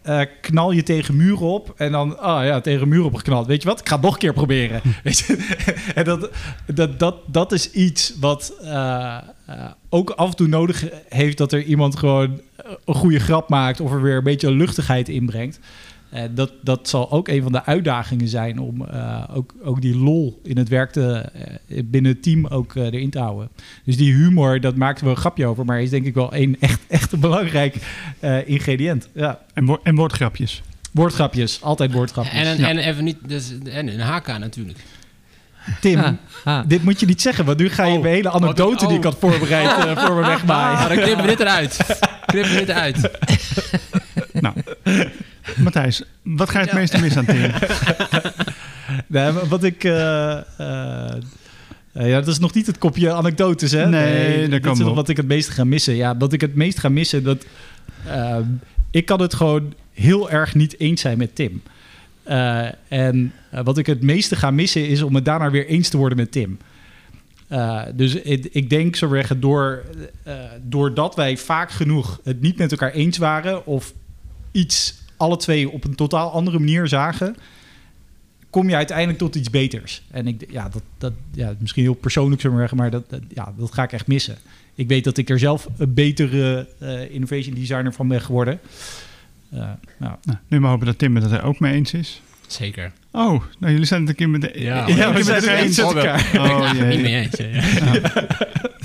uh, 0.09 0.21
knal 0.41 0.71
je 0.71 0.83
tegen 0.83 1.17
muren 1.17 1.47
op 1.47 1.75
en 1.77 1.93
dan, 1.93 2.19
ah 2.19 2.39
oh 2.39 2.45
ja, 2.45 2.61
tegen 2.61 2.89
muren 2.89 3.07
opgeknald. 3.07 3.47
Weet 3.47 3.63
je 3.63 3.69
wat? 3.69 3.81
Ik 3.81 3.89
ga 3.89 3.95
het 3.95 4.05
nog 4.05 4.13
een 4.13 4.19
keer 4.19 4.33
proberen. 4.33 4.81
Weet 5.05 5.19
je? 5.19 5.55
en 5.95 6.05
dat, 6.05 6.31
dat, 6.75 6.99
dat, 6.99 7.17
dat 7.27 7.53
is 7.53 7.71
iets 7.71 8.15
wat 8.21 8.53
uh, 8.63 9.19
uh, 9.49 9.65
ook 9.89 10.11
af 10.11 10.31
en 10.31 10.37
toe 10.37 10.49
nodig 10.49 10.85
heeft 11.09 11.39
dat 11.39 11.53
er 11.53 11.63
iemand 11.63 11.99
gewoon 11.99 12.41
een 12.85 12.95
goede 12.95 13.19
grap 13.19 13.49
maakt 13.49 13.81
of 13.81 13.93
er 13.93 14.03
weer 14.03 14.17
een 14.17 14.23
beetje 14.23 14.51
luchtigheid 14.51 15.09
inbrengt. 15.09 15.61
Uh, 16.17 16.23
dat, 16.31 16.53
dat 16.63 16.89
zal 16.89 17.11
ook 17.11 17.29
een 17.29 17.43
van 17.43 17.53
de 17.53 17.65
uitdagingen 17.65 18.29
zijn 18.29 18.59
om 18.59 18.83
uh, 18.83 19.25
ook, 19.33 19.55
ook 19.63 19.81
die 19.81 19.97
lol 19.97 20.41
in 20.45 20.59
het 20.59 20.69
werk 20.69 20.91
te, 20.91 21.31
uh, 21.69 21.81
binnen 21.85 22.13
het 22.13 22.23
team 22.23 22.47
ook 22.47 22.75
erin 22.75 23.11
te 23.11 23.19
houden. 23.19 23.49
Dus 23.85 23.97
die 23.97 24.15
humor, 24.15 24.61
dat 24.61 24.77
maakten 24.77 25.05
we 25.05 25.11
een 25.11 25.17
grapje 25.17 25.47
over, 25.47 25.65
maar 25.65 25.83
is 25.83 25.91
denk 25.91 26.07
ik 26.07 26.15
wel 26.15 26.35
een 26.35 26.57
echt, 26.61 26.81
echt 26.89 27.13
een 27.13 27.21
belangrijk 27.21 27.77
ingrediënt. 28.45 29.09
Ja. 29.15 29.41
En, 29.55 29.65
wo 29.65 29.81
en 29.83 29.95
woordgrapjes. 29.95 30.63
Woordgrapjes, 30.93 31.63
altijd 31.63 31.93
woordgrapjes. 31.93 32.35
En, 32.35 32.47
en, 32.47 32.65
en 32.65 32.79
even 32.79 33.05
niet, 33.05 33.17
dus, 33.27 33.53
en 33.65 33.89
een 33.89 34.01
HK 34.01 34.27
natuurlijk. 34.27 34.79
Tim, 35.81 35.99
ah, 35.99 36.13
ah. 36.45 36.69
dit 36.69 36.83
moet 36.83 37.01
je 37.01 37.07
niet 37.07 37.23
zeggen, 37.23 37.45
want 37.45 37.59
nu 37.59 37.69
ga 37.69 37.85
je 37.85 37.97
oh, 37.97 38.03
mijn 38.03 38.15
hele 38.15 38.31
anekdote 38.31 38.83
oh, 38.83 38.89
die 38.89 38.99
ik 38.99 39.05
had 39.05 39.17
voorbereid 39.19 39.87
uh, 39.87 40.07
voor 40.07 40.15
me 40.15 40.27
wegmaaien. 40.35 40.79
Ah, 40.79 40.89
dan 40.89 40.97
knippen 40.97 41.25
we 41.25 41.31
dit 41.31 41.41
eruit. 41.41 41.99
Knippen 42.27 42.53
we 42.53 42.59
dit 42.59 42.69
eruit. 42.69 43.11
nou, 44.45 44.55
Matthijs, 45.57 46.03
wat 46.23 46.51
ga 46.51 46.59
je 46.59 46.65
het 46.65 46.75
ja. 46.75 46.81
meeste 46.81 47.01
mis 47.01 47.17
aan 47.17 47.25
Tim? 47.25 47.51
nee, 49.07 49.33
wat 49.33 49.65
ik... 49.65 49.85
Uh, 49.85 49.93
uh, 50.61 51.13
ja, 51.93 52.19
dat 52.21 52.27
is 52.27 52.39
nog 52.39 52.55
niet 52.55 52.67
het 52.67 52.79
kopje 52.79 53.13
anekdotes, 53.13 53.73
hè? 53.73 53.89
Nee, 53.89 54.37
nee 54.37 54.49
dat 54.49 54.61
kan 54.61 54.79
wel. 54.79 54.95
Wat 54.95 55.09
ik 55.09 55.17
het 55.17 55.27
meest 55.27 55.49
ga 55.49 55.65
missen. 55.65 55.95
Ja, 55.95 56.17
wat 56.17 56.33
ik 56.33 56.41
het 56.41 56.55
meest 56.55 56.79
ga 56.79 56.89
missen, 56.89 57.23
dat... 57.23 57.47
Uh, 58.07 58.37
ik 58.91 59.07
kan 59.07 59.21
het 59.21 59.35
gewoon 59.35 59.75
heel 59.93 60.31
erg 60.31 60.55
niet 60.55 60.81
eens 60.81 61.01
zijn 61.01 61.19
met 61.19 61.35
Tim. 61.35 61.63
Uh, 62.29 62.69
en 62.89 63.33
uh, 63.55 63.61
wat 63.65 63.79
ik 63.79 63.87
het 63.87 64.03
meeste 64.03 64.37
ga 64.37 64.51
missen 64.51 64.89
is 64.89 65.03
om 65.03 65.15
het 65.15 65.25
daarna 65.25 65.51
weer 65.51 65.67
eens 65.67 65.89
te 65.89 65.97
worden 65.97 66.19
met 66.19 66.33
Tim. 66.33 66.59
Uh, 67.53 67.83
dus 67.95 68.15
ik, 68.15 68.49
ik, 68.53 68.71
denk 68.71 68.97
zo 68.97 69.09
zeggen, 69.09 69.41
door, 69.41 69.85
doordat 70.63 71.15
wij 71.15 71.37
vaak 71.37 71.71
genoeg 71.71 72.21
het 72.25 72.41
niet 72.41 72.59
met 72.59 72.71
elkaar 72.71 72.93
eens 72.93 73.19
waren 73.19 73.67
of 73.67 73.93
iets 74.53 74.95
alle 75.17 75.37
twee 75.37 75.71
op 75.71 75.85
een 75.85 75.95
totaal 75.95 76.31
andere 76.31 76.59
manier 76.59 76.89
zagen, 76.89 77.37
kom 78.51 78.69
je 78.69 78.75
uiteindelijk 78.77 79.19
tot 79.19 79.35
iets 79.35 79.51
beters. 79.51 80.03
En 80.11 80.27
ik, 80.27 80.45
ja, 80.51 80.69
dat, 80.69 80.83
dat 80.99 81.13
ja, 81.33 81.55
misschien 81.59 81.83
heel 81.83 81.95
persoonlijk 81.95 82.41
zullen 82.41 82.59
zeggen, 82.59 82.77
maar 82.77 82.91
dat, 82.91 83.05
ja, 83.35 83.53
dat 83.59 83.75
ga 83.75 83.83
ik 83.83 83.93
echt 83.93 84.07
missen. 84.07 84.37
Ik 84.75 84.89
weet 84.89 85.05
dat 85.05 85.17
ik 85.17 85.31
er 85.31 85.39
zelf 85.39 85.69
een 85.77 85.95
betere 85.95 86.69
innovation 87.11 87.55
designer 87.55 87.93
van 87.93 88.09
ben 88.09 88.21
geworden. 88.21 88.61
Nou. 89.49 89.77
nou, 89.99 90.17
nu 90.49 90.61
maar 90.61 90.71
hopen 90.71 90.87
dat 90.87 90.99
Tim 90.99 91.17
het 91.17 91.31
er 91.31 91.43
ook 91.43 91.61
mee 91.61 91.75
eens 91.75 91.93
is. 91.93 92.23
Zeker. 92.47 92.93
Oh, 93.13 93.43
nou 93.59 93.73
jullie 93.73 93.87
zijn 93.87 94.01
het 94.01 94.09
een 94.09 94.15
keer 94.15 94.29
met 94.29 94.41
de... 94.41 94.51
Ja, 94.55 94.87
ja 94.89 95.13
we 95.13 95.23
zijn 95.23 95.43
het 95.43 95.51
eens 95.51 95.77
met 95.77 95.87
elkaar. 95.87 96.31
Oh, 96.39 96.71
jee. 96.73 96.85
niet 96.85 97.01
mee 97.01 97.15
eens. 97.15 97.37
Ja. 97.37 97.47
Ja. 97.93 98.27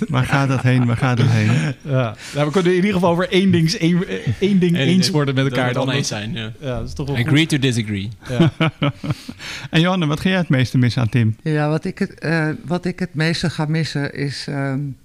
Waar 0.08 0.26
gaat 0.26 0.48
dat 0.48 0.62
heen? 0.62 0.86
Waar 0.86 0.98
gaat 0.98 1.18
dat 1.18 1.28
heen? 1.30 1.74
Ja. 1.82 2.16
Nou, 2.34 2.46
we 2.46 2.52
kunnen 2.52 2.72
in 2.72 2.78
ieder 2.78 2.94
geval 2.94 3.10
over 3.10 3.30
één, 3.30 3.52
ding, 3.52 3.72
één, 3.72 4.04
één 4.40 4.60
ding 4.60 4.76
en, 4.76 4.88
eens 4.88 5.10
worden 5.10 5.36
met 5.36 5.46
elkaar. 5.46 5.74
Dan 5.74 5.92
eens 5.92 6.08
zijn, 6.08 6.34
ja. 6.34 6.52
ja 6.60 6.78
dat 6.78 6.88
is 6.88 6.94
toch 6.94 7.08
wel 7.08 7.16
Agree 7.16 7.38
goed. 7.38 7.50
to 7.50 7.60
disagree. 7.60 8.10
Ja. 8.30 8.52
en 9.70 9.82
Johanne, 9.82 10.06
wat 10.06 10.20
ga 10.20 10.30
jij 10.30 10.38
het 10.38 10.50
meeste 10.50 10.78
missen 10.78 11.02
aan 11.02 11.10
Tim? 11.10 11.36
Ja, 11.42 11.70
wat 11.70 11.86
ik 11.86 12.00
het, 12.00 12.14
uh, 12.26 12.50
wat 12.66 12.86
ik 12.86 13.00
het 13.00 13.14
meeste 13.14 13.50
ga 13.50 13.66
missen 13.66 14.14
is 14.14 14.46
um, 14.50 14.98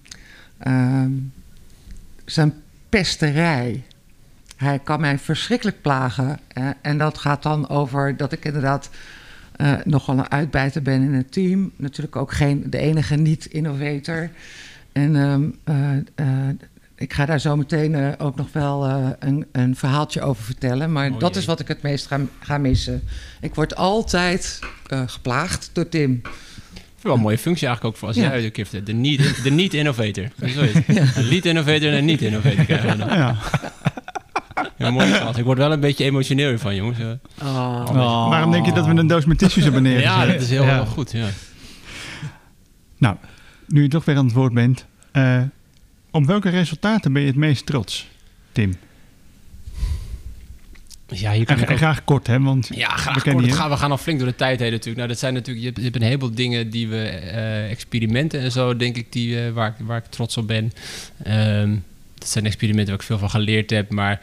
um, 0.67 1.33
zijn 2.25 2.55
pesterij. 2.89 3.85
Hij 4.57 4.79
kan 4.79 5.01
mij 5.01 5.19
verschrikkelijk 5.19 5.81
plagen. 5.81 6.39
En 6.83 6.99
dat 6.99 7.19
gaat 7.19 7.43
dan 7.43 7.69
over 7.69 8.17
dat 8.17 8.33
ik 8.33 8.45
inderdaad 8.45 8.91
uh, 9.57 9.73
nogal 9.85 10.19
een 10.19 10.31
uitbijter 10.31 10.83
ben 10.83 11.03
in 11.03 11.15
het 11.15 11.33
team. 11.33 11.73
Natuurlijk 11.77 12.17
ook 12.17 12.33
geen, 12.33 12.65
de 12.71 12.79
enige 12.79 13.15
niet-innovator. 13.17 14.31
En 14.93 15.15
um, 15.15 15.59
uh, 15.65 16.49
ik 16.95 17.13
ga 17.13 17.27
daar 17.27 17.41
zo 17.41 17.57
meteen 17.57 18.19
ook 18.19 18.37
nog 18.37 18.53
wel 18.53 18.85
een, 19.19 19.47
een, 19.53 19.77
verhaaltje 19.77 20.21
over 20.21 20.45
vertellen. 20.45 20.93
Maar 20.93 21.11
oh, 21.11 21.19
dat 21.19 21.31
jee. 21.31 21.41
is 21.41 21.47
wat 21.47 21.61
ik 21.61 21.69
het 21.69 21.83
meest 21.83 22.07
ga, 22.07 22.21
ga 22.41 22.59
missen. 22.59 23.03
Ik 23.41 23.55
word 23.55 23.77
altijd 23.77 24.59
geplaagd 25.07 25.71
door 25.73 25.89
Tim. 25.89 26.23
Wel 27.01 27.15
een 27.15 27.21
mooie 27.21 27.39
functie 27.39 27.67
eigenlijk 27.67 27.95
ook 27.95 28.01
voor 28.01 28.09
als 28.09 28.17
ja. 28.17 28.39
jij 28.39 28.83
de 28.85 28.93
niet, 28.93 29.43
de 29.43 29.51
niet 29.51 29.75
innovator. 29.75 30.29
Ja. 30.87 31.05
Een 31.15 31.29
lead 31.29 31.45
innovator 31.45 31.89
en 31.89 31.97
een 31.97 32.05
niet 32.05 32.23
innovator 32.23 32.65
krijgen 32.65 32.91
we 32.91 32.97
dan. 32.97 33.09
Ja. 33.09 33.37
Ja, 34.77 34.91
mooi 34.91 35.13
gehad. 35.13 35.39
Ik 35.39 35.45
word 35.45 35.59
wel 35.59 35.73
een 35.73 35.81
beetje 35.81 36.05
emotioneel 36.05 36.59
van, 36.59 36.75
jongens. 36.75 36.99
Oh. 36.99 37.85
Oh. 37.89 38.29
Waarom 38.29 38.51
denk 38.51 38.67
je 38.67 38.73
dat 38.73 38.87
we 38.87 38.95
een 38.95 39.07
doos 39.07 39.25
met 39.25 39.39
tissues 39.39 39.65
hebben 39.65 39.83
neergezet? 39.83 40.13
Ja, 40.13 40.27
dat 40.27 40.41
is 40.41 40.51
heel, 40.51 40.65
ja. 40.65 40.85
goed, 40.85 41.13
ja. 41.13 41.29
Nou, 42.99 43.17
nu 43.67 43.83
je 43.83 43.89
toch 43.89 44.05
weer 44.05 44.17
aan 44.17 44.25
het 44.25 44.35
woord 44.35 44.53
bent. 44.53 44.87
Uh, 45.13 45.43
op 46.11 46.25
welke 46.25 46.49
resultaten 46.49 47.13
ben 47.13 47.23
je 47.23 47.29
het 47.29 47.37
meest 47.37 47.67
trots, 47.67 48.09
Tim? 48.53 48.75
Ja, 51.09 51.33
hier 51.33 51.45
kan 51.45 51.57
en, 51.57 51.63
ik 51.63 51.71
ook... 51.71 51.77
graag 51.77 52.05
kort, 52.05 52.27
hè? 52.27 52.41
Want 52.41 52.71
ja, 52.75 52.89
graag 52.89 53.25
we 53.25 53.33
kort. 53.33 53.53
Gaan, 53.53 53.71
we 53.71 53.77
gaan 53.77 53.91
al 53.91 53.99
flink 53.99 54.19
door 54.19 54.29
de 54.29 54.35
tijd 54.35 54.61
heen 54.61 54.71
natuurlijk. 54.71 54.97
Nou, 54.97 55.09
dat 55.09 55.19
zijn 55.19 55.35
natuurlijk... 55.35 55.77
Je 55.77 55.83
hebt, 55.83 55.97
een 55.97 56.03
heleboel 56.03 56.35
dingen 56.35 56.71
die 56.71 56.89
we... 56.89 57.21
Uh, 57.23 57.71
experimenten 57.71 58.41
en 58.41 58.53
zo, 58.53 58.77
denk 58.77 58.97
ik, 58.97 59.13
die, 59.13 59.47
uh, 59.47 59.53
waar, 59.53 59.75
waar 59.79 59.99
ik 59.99 60.05
trots 60.05 60.37
op 60.37 60.47
ben. 60.47 60.73
Um, 61.27 61.85
dat 62.19 62.29
zijn 62.29 62.47
experimenten 62.47 62.93
waar 62.93 63.01
ik 63.01 63.07
veel 63.07 63.19
van 63.19 63.31
geleerd 63.31 63.71
heb. 63.71 63.91
Maar 63.91 64.21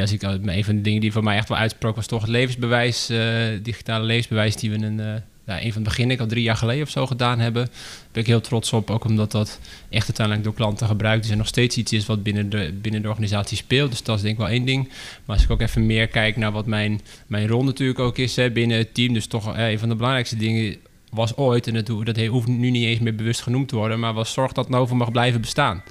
als 0.00 0.12
ik, 0.12 0.22
een 0.22 0.64
van 0.64 0.76
de 0.76 0.80
dingen 0.80 1.00
die 1.00 1.12
voor 1.12 1.24
mij 1.24 1.36
echt 1.36 1.48
wel 1.48 1.58
uitsprak, 1.58 1.96
was 1.96 2.06
toch 2.06 2.20
het 2.20 2.30
levensbewijs, 2.30 3.10
uh, 3.10 3.18
digitale 3.62 4.04
levensbewijs, 4.04 4.56
die 4.56 4.70
we 4.70 4.76
een, 4.76 4.98
uh, 4.98 5.14
ja, 5.46 5.62
een 5.62 5.72
van 5.72 5.82
het 5.82 5.82
begin, 5.82 6.10
ik 6.10 6.20
al 6.20 6.26
drie 6.26 6.42
jaar 6.42 6.56
geleden 6.56 6.82
of 6.82 6.90
zo 6.90 7.06
gedaan 7.06 7.38
hebben. 7.38 7.64
Daar 7.64 7.74
ben 8.12 8.22
ik 8.22 8.28
heel 8.28 8.40
trots 8.40 8.72
op, 8.72 8.90
ook 8.90 9.04
omdat 9.04 9.30
dat 9.30 9.60
echt 9.88 10.06
uiteindelijk 10.06 10.44
door 10.46 10.54
klanten 10.54 10.86
gebruikt 10.86 11.24
is 11.24 11.30
en 11.30 11.38
nog 11.38 11.46
steeds 11.46 11.76
iets 11.76 11.92
is 11.92 12.06
wat 12.06 12.22
binnen 12.22 12.50
de, 12.50 12.74
binnen 12.80 13.02
de 13.02 13.08
organisatie 13.08 13.56
speelt. 13.56 13.90
Dus 13.90 14.02
dat 14.02 14.16
is 14.16 14.22
denk 14.22 14.34
ik 14.34 14.40
wel 14.40 14.50
één 14.50 14.64
ding. 14.64 14.88
Maar 15.24 15.36
als 15.36 15.44
ik 15.44 15.50
ook 15.50 15.60
even 15.60 15.86
meer 15.86 16.08
kijk 16.08 16.36
naar 16.36 16.52
wat 16.52 16.66
mijn, 16.66 17.00
mijn 17.26 17.48
rol 17.48 17.64
natuurlijk 17.64 17.98
ook 17.98 18.18
is 18.18 18.36
hè, 18.36 18.50
binnen 18.50 18.78
het 18.78 18.94
team, 18.94 19.12
dus 19.12 19.26
toch 19.26 19.56
een 19.56 19.78
van 19.78 19.88
de 19.88 19.94
belangrijkste 19.94 20.36
dingen 20.36 20.76
was 21.10 21.36
ooit, 21.36 21.66
en 21.66 21.74
dat, 21.74 22.06
dat 22.06 22.26
hoeft 22.26 22.46
nu 22.46 22.70
niet 22.70 22.84
eens 22.84 23.00
meer 23.00 23.14
bewust 23.14 23.42
genoemd 23.42 23.68
te 23.68 23.76
worden, 23.76 24.00
maar 24.00 24.12
was 24.12 24.32
zorg 24.32 24.52
dat 24.52 24.68
Novo 24.68 24.94
mag 24.94 25.10
blijven 25.10 25.40
bestaan. 25.40 25.82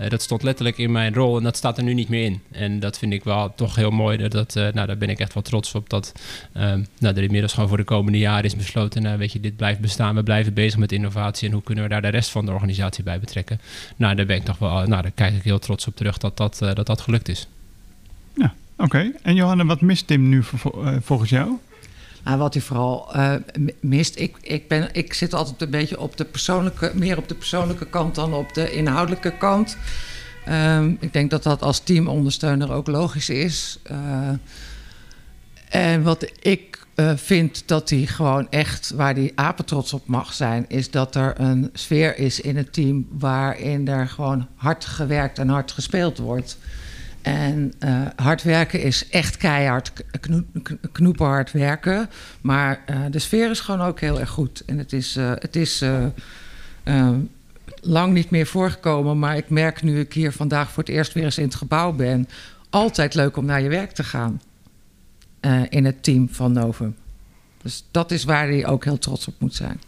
Uh, 0.00 0.08
dat 0.08 0.22
stond 0.22 0.42
letterlijk 0.42 0.78
in 0.78 0.92
mijn 0.92 1.14
rol 1.14 1.36
en 1.36 1.42
dat 1.42 1.56
staat 1.56 1.78
er 1.78 1.84
nu 1.84 1.94
niet 1.94 2.08
meer 2.08 2.24
in. 2.24 2.40
En 2.50 2.80
dat 2.80 2.98
vind 2.98 3.12
ik 3.12 3.24
wel 3.24 3.54
toch 3.54 3.74
heel 3.74 3.90
mooi. 3.90 4.28
Dat, 4.28 4.56
uh, 4.56 4.68
nou, 4.72 4.86
daar 4.86 4.98
ben 4.98 5.08
ik 5.08 5.18
echt 5.18 5.34
wel 5.34 5.42
trots 5.42 5.74
op. 5.74 5.90
Dat 5.90 6.12
uh, 6.56 6.62
nou, 6.98 7.16
er 7.16 7.22
inmiddels 7.22 7.52
gewoon 7.52 7.68
voor 7.68 7.76
de 7.76 7.84
komende 7.84 8.18
jaren 8.18 8.44
is 8.44 8.56
besloten. 8.56 9.02
Nou, 9.02 9.18
weet 9.18 9.32
je, 9.32 9.40
dit 9.40 9.56
blijft 9.56 9.80
bestaan. 9.80 10.14
We 10.14 10.22
blijven 10.22 10.54
bezig 10.54 10.78
met 10.78 10.92
innovatie. 10.92 11.48
En 11.48 11.54
hoe 11.54 11.62
kunnen 11.62 11.84
we 11.84 11.90
daar 11.90 12.02
de 12.02 12.08
rest 12.08 12.30
van 12.30 12.46
de 12.46 12.52
organisatie 12.52 13.04
bij 13.04 13.20
betrekken? 13.20 13.60
Nou, 13.96 14.14
daar 14.14 14.26
ben 14.26 14.36
ik 14.36 14.44
toch 14.44 14.58
wel. 14.58 14.70
Nou, 14.70 15.02
daar 15.02 15.10
kijk 15.14 15.34
ik 15.34 15.42
heel 15.42 15.58
trots 15.58 15.86
op 15.86 15.96
terug 15.96 16.18
dat 16.18 16.36
dat, 16.36 16.58
dat, 16.84 17.00
gelukt 17.00 17.28
is. 17.28 17.46
Ja, 18.34 18.54
oké. 18.76 19.12
En 19.22 19.34
Johanna, 19.34 19.64
wat 19.64 19.80
mist 19.80 20.06
Tim 20.06 20.28
nu 20.28 20.42
volgens 21.00 21.30
jou? 21.30 21.58
Wat 22.36 22.54
hij 22.54 22.62
vooral 22.62 23.16
uh, 23.16 23.34
mist, 23.80 24.18
ik, 24.18 24.36
ik, 24.40 24.68
ben, 24.68 24.88
ik 24.92 25.14
zit 25.14 25.34
altijd 25.34 25.60
een 25.60 25.70
beetje 25.70 26.00
op 26.00 26.16
de 26.16 26.24
persoonlijke, 26.24 26.90
meer 26.94 27.16
op 27.16 27.28
de 27.28 27.34
persoonlijke 27.34 27.86
kant 27.86 28.14
dan 28.14 28.34
op 28.34 28.54
de 28.54 28.72
inhoudelijke 28.72 29.36
kant. 29.38 29.76
Um, 30.48 30.96
ik 31.00 31.12
denk 31.12 31.30
dat 31.30 31.42
dat 31.42 31.62
als 31.62 31.78
teamondersteuner 31.78 32.72
ook 32.72 32.86
logisch 32.86 33.28
is. 33.28 33.78
Uh, 33.90 34.28
en 35.68 36.02
wat 36.02 36.30
ik 36.40 36.86
eh, 36.98 37.12
vind 37.16 37.62
dat 37.66 37.90
hij 37.90 38.06
gewoon 38.06 38.50
echt, 38.50 38.92
waar 38.96 39.14
hij 39.14 39.32
apetrots 39.34 39.92
op 39.92 40.06
mag 40.06 40.32
zijn, 40.32 40.64
is 40.68 40.90
dat 40.90 41.14
er 41.14 41.40
een 41.40 41.70
sfeer 41.72 42.18
is 42.18 42.40
in 42.40 42.56
het 42.56 42.72
team 42.72 43.06
waarin 43.10 43.88
er 43.88 44.08
gewoon 44.08 44.46
hard 44.54 44.84
gewerkt 44.84 45.38
en 45.38 45.48
hard 45.48 45.72
gespeeld 45.72 46.18
wordt. 46.18 46.58
En 47.28 47.72
uh, 47.84 48.06
hard 48.16 48.42
werken 48.42 48.82
is 48.82 49.08
echt 49.08 49.36
keihard, 49.36 49.92
kno 50.20 50.42
knoepenhard 50.92 51.52
werken. 51.52 52.10
Maar 52.40 52.84
uh, 52.90 53.00
de 53.10 53.18
sfeer 53.18 53.50
is 53.50 53.60
gewoon 53.60 53.80
ook 53.80 54.00
heel 54.00 54.20
erg 54.20 54.30
goed. 54.30 54.62
En 54.66 54.78
het 54.78 54.92
is, 54.92 55.16
uh, 55.16 55.32
het 55.34 55.56
is 55.56 55.84
lang 57.80 58.12
niet 58.12 58.30
meer 58.30 58.46
voorgekomen. 58.46 59.18
Maar 59.18 59.36
ik 59.36 59.50
merk 59.50 59.82
nu 59.82 60.00
ik 60.00 60.12
hier 60.12 60.32
vandaag 60.32 60.70
voor 60.70 60.82
het 60.82 60.92
eerst 60.92 61.12
weer 61.12 61.24
eens 61.24 61.38
in 61.38 61.44
het 61.44 61.54
gebouw 61.54 61.92
ben. 61.92 62.28
Altijd 62.70 63.14
leuk 63.14 63.36
om 63.36 63.44
naar 63.44 63.62
je 63.62 63.68
werk 63.68 63.92
te 63.92 64.04
gaan. 64.04 64.40
in 65.68 65.84
het 65.84 66.02
team 66.02 66.28
van 66.30 66.52
Novum. 66.52 66.96
Dus 67.62 67.84
dat 67.90 68.10
is 68.10 68.24
waar 68.24 68.46
hij 68.46 68.66
ook 68.66 68.84
heel 68.84 68.98
trots 68.98 69.28
op 69.28 69.34
moet 69.38 69.54
zijn. 69.54 69.80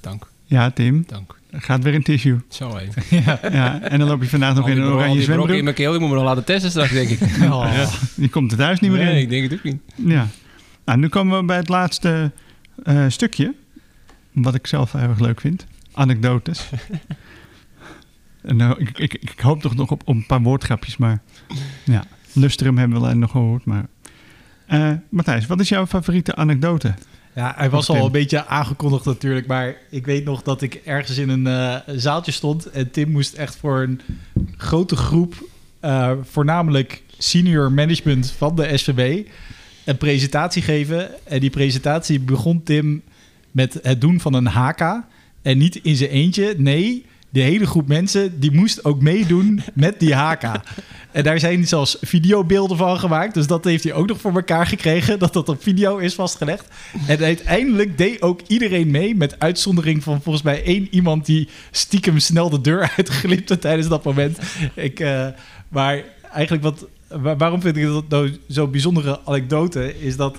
Dank. 0.00 0.26
Ja, 0.44 0.70
Tim. 0.70 1.04
Dank. 1.06 1.40
Gaat 1.54 1.82
weer 1.82 1.94
een 1.94 2.02
tissue. 2.02 2.38
Zo 2.48 2.78
ja. 3.10 3.38
ja. 3.42 3.80
En 3.80 3.98
dan 3.98 4.08
loop 4.08 4.22
je 4.22 4.28
vandaag 4.28 4.54
nog 4.54 4.68
in 4.68 4.78
een 4.80 4.88
oranje 4.88 5.22
zwembroek. 5.22 5.56
in 5.56 5.64
mijn 5.64 5.76
keel, 5.76 5.90
die 5.90 6.00
moet 6.00 6.08
me 6.08 6.14
nog 6.14 6.24
laten 6.24 6.44
testen 6.44 6.70
straks, 6.70 6.90
denk 6.92 7.08
ik. 7.08 7.20
Oh, 7.42 7.86
Die 8.16 8.28
komt 8.28 8.52
er 8.52 8.58
thuis 8.58 8.80
niet 8.80 8.90
meer 8.90 9.04
Nee, 9.04 9.14
in. 9.14 9.20
ik 9.22 9.28
denk 9.28 9.42
het 9.50 9.52
ook 9.52 9.64
niet. 9.64 9.80
Ja. 9.96 10.26
Nou, 10.84 10.98
nu 10.98 11.08
komen 11.08 11.38
we 11.38 11.44
bij 11.44 11.56
het 11.56 11.68
laatste 11.68 12.32
eh, 12.84 13.04
stukje. 13.08 13.54
Wat 14.32 14.54
ik 14.54 14.66
zelf 14.66 14.94
erg 14.94 15.18
leuk 15.18 15.40
vind. 15.40 15.66
Anekdotes. 15.92 16.68
nou, 18.42 18.80
ik, 18.80 18.98
ik, 18.98 19.14
ik 19.14 19.40
hoop 19.40 19.60
toch 19.62 19.74
nog 19.74 19.90
op, 19.90 20.02
op 20.04 20.14
een 20.14 20.26
paar 20.26 20.42
woordgrapjes, 20.42 20.96
maar 20.96 21.22
ja. 21.84 22.04
Lustrum 22.32 22.78
hebben 22.78 23.02
we 23.02 23.14
nog 23.14 23.30
gehoord, 23.30 23.64
maar... 23.64 23.86
Eh, 24.66 24.90
Matthijs, 25.08 25.46
wat 25.46 25.60
is 25.60 25.68
jouw 25.68 25.86
favoriete 25.86 26.34
anekdote? 26.34 26.94
Ja, 27.34 27.54
hij 27.56 27.70
was 27.70 27.86
Tim. 27.86 27.96
al 27.96 28.06
een 28.06 28.12
beetje 28.12 28.46
aangekondigd 28.46 29.04
natuurlijk, 29.04 29.46
maar 29.46 29.76
ik 29.90 30.06
weet 30.06 30.24
nog 30.24 30.42
dat 30.42 30.62
ik 30.62 30.74
ergens 30.74 31.18
in 31.18 31.28
een 31.28 31.46
eh, 31.46 31.94
zaaltje 31.96 32.32
stond 32.32 32.66
en 32.66 32.90
Tim 32.90 33.10
moest 33.10 33.34
echt 33.34 33.56
voor 33.56 33.82
een 33.82 34.00
grote 34.56 34.96
groep, 34.96 35.48
eh, 35.80 36.12
voornamelijk 36.22 37.02
senior 37.18 37.72
management 37.72 38.30
van 38.30 38.56
de 38.56 38.76
SVB, 38.76 39.28
een 39.84 39.96
presentatie 39.96 40.62
geven. 40.62 41.26
En 41.26 41.40
die 41.40 41.50
presentatie 41.50 42.20
begon 42.20 42.62
Tim 42.62 43.02
met 43.50 43.78
het 43.82 44.00
doen 44.00 44.20
van 44.20 44.34
een 44.34 44.46
HK 44.46 45.02
en 45.42 45.58
niet 45.58 45.76
in 45.76 45.96
zijn 45.96 46.10
eentje, 46.10 46.54
nee... 46.58 47.10
De 47.32 47.40
hele 47.40 47.66
groep 47.66 47.88
mensen 47.88 48.40
die 48.40 48.52
moest 48.52 48.84
ook 48.84 49.02
meedoen 49.02 49.62
met 49.74 50.00
die 50.00 50.14
HK. 50.14 50.42
En 51.10 51.22
daar 51.24 51.38
zijn 51.38 51.66
zelfs 51.66 51.96
videobeelden 52.00 52.76
van 52.76 52.98
gemaakt. 52.98 53.34
Dus 53.34 53.46
dat 53.46 53.64
heeft 53.64 53.84
hij 53.84 53.92
ook 53.92 54.06
nog 54.08 54.20
voor 54.20 54.34
elkaar 54.34 54.66
gekregen. 54.66 55.18
Dat 55.18 55.32
dat 55.32 55.48
op 55.48 55.62
video 55.62 55.98
is 55.98 56.14
vastgelegd. 56.14 56.68
En 57.06 57.18
uiteindelijk 57.24 57.98
deed 57.98 58.22
ook 58.22 58.40
iedereen 58.46 58.90
mee. 58.90 59.14
Met 59.14 59.38
uitzondering 59.38 60.02
van 60.02 60.22
volgens 60.22 60.44
mij 60.44 60.64
één 60.64 60.88
iemand 60.90 61.26
die 61.26 61.48
stiekem 61.70 62.18
snel 62.18 62.50
de 62.50 62.60
deur 62.60 62.92
uitglipte 62.96 63.58
tijdens 63.58 63.88
dat 63.88 64.04
moment. 64.04 64.38
Ik, 64.74 65.00
eh, 65.00 65.26
maar 65.68 66.02
eigenlijk 66.32 66.62
wat. 66.62 66.86
wa- 67.08 67.36
waarom 67.36 67.60
vind 67.60 67.76
ik 67.76 67.84
dat 67.86 68.08
nou 68.08 68.36
zo'n 68.48 68.70
bijzondere 68.70 69.20
anekdote? 69.24 70.00
Is 70.00 70.16
dat. 70.16 70.38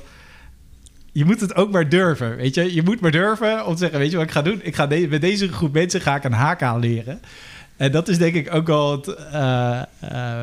Je 1.14 1.26
moet 1.26 1.42
het 1.42 1.56
ook 1.56 1.72
maar 1.72 1.90
durven, 1.90 2.36
weet 2.36 2.56
je. 2.56 2.74
Je 2.74 2.84
moet 2.84 3.00
maar 3.00 3.12
durven 3.12 3.66
om 3.66 3.74
te 3.74 3.80
zeggen, 3.80 4.00
weet 4.00 4.12
je 4.12 4.18
wat 4.18 4.26
ik 4.26 4.32
ga 4.32 4.42
doen? 4.42 4.60
Ik 4.64 4.76
ga 4.76 4.88
met 5.10 5.22
deze 5.22 5.48
groep 5.48 5.74
mensen 5.74 6.02
ga 6.02 6.16
ik 6.16 6.24
een 6.24 6.34
HK 6.34 6.62
leren. 6.80 7.20
En 7.78 7.92
dat 7.92 8.08
is 8.08 8.18
denk 8.18 8.36
ik 8.36 8.54
ook 8.54 8.68
wel 8.68 8.92
het, 8.92 9.08
eh, 9.08 9.82
eh, 10.00 10.40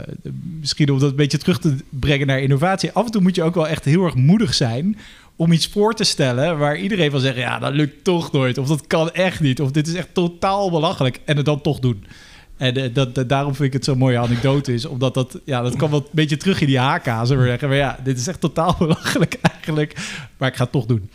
misschien 0.61 0.91
om 0.91 0.99
dat 0.99 1.11
een 1.11 1.17
beetje 1.17 1.39
terug 1.39 1.59
te 1.59 1.77
brengen 1.89 2.27
naar 2.27 2.41
innovatie. 2.41 2.93
Af 2.93 3.05
en 3.05 3.11
toe 3.11 3.23
moet 3.23 3.35
je 3.35 3.43
ook 3.43 3.55
wel 3.55 3.69
echt 3.69 3.85
heel 3.85 4.05
erg 4.05 4.15
moedig 4.15 4.55
zijn 4.55 4.99
om 5.37 5.53
iets 5.53 5.67
voor 5.67 5.95
te 5.95 6.05
stellen 6.05 6.59
waar 6.59 6.77
iedereen 6.77 7.11
van 7.11 7.21
zegt, 7.21 7.37
ja, 7.37 7.59
dat 7.59 7.75
lukt 7.75 8.05
toch 8.05 8.33
nooit. 8.33 8.59
Of 8.59 8.67
dat 8.69 8.87
kan 8.87 9.11
echt 9.11 9.41
niet. 9.41 9.61
Of 9.61 9.71
dit 9.71 9.87
is 9.87 9.95
echt 9.95 10.09
totaal 10.13 10.71
belachelijk. 10.71 11.21
En 11.25 11.37
het 11.37 11.47
dan 11.47 11.61
toch 11.61 11.79
doen. 11.79 12.05
En 12.61 12.75
eh, 12.77 12.95
dat, 12.95 13.15
dat- 13.15 13.29
daarom 13.29 13.55
vind 13.55 13.67
ik 13.69 13.73
het 13.73 13.85
zo'n 13.85 13.99
mooie 13.99 14.19
anekdote 14.19 14.75
is. 14.75 14.85
Omdat 14.85 15.15
dat, 15.15 15.39
ja, 15.45 15.63
dat 15.63 15.77
kan 15.77 15.91
wel 15.91 16.01
een 16.01 16.07
beetje 16.11 16.37
terug 16.37 16.61
in 16.61 16.67
die 16.67 16.79
HK, 16.79 17.05
zullen 17.05 17.43
we 17.43 17.49
zeggen. 17.49 17.69
Maar 17.69 17.77
ja, 17.77 17.99
dit 18.05 18.19
is 18.19 18.27
echt 18.27 18.41
totaal 18.41 18.77
belachelijk 18.79 19.35
eigenlijk. 19.53 19.97
Maar 20.37 20.49
ik 20.49 20.57
ga 20.57 20.63
het 20.63 20.73
toch 20.73 20.87
doen. 20.87 21.11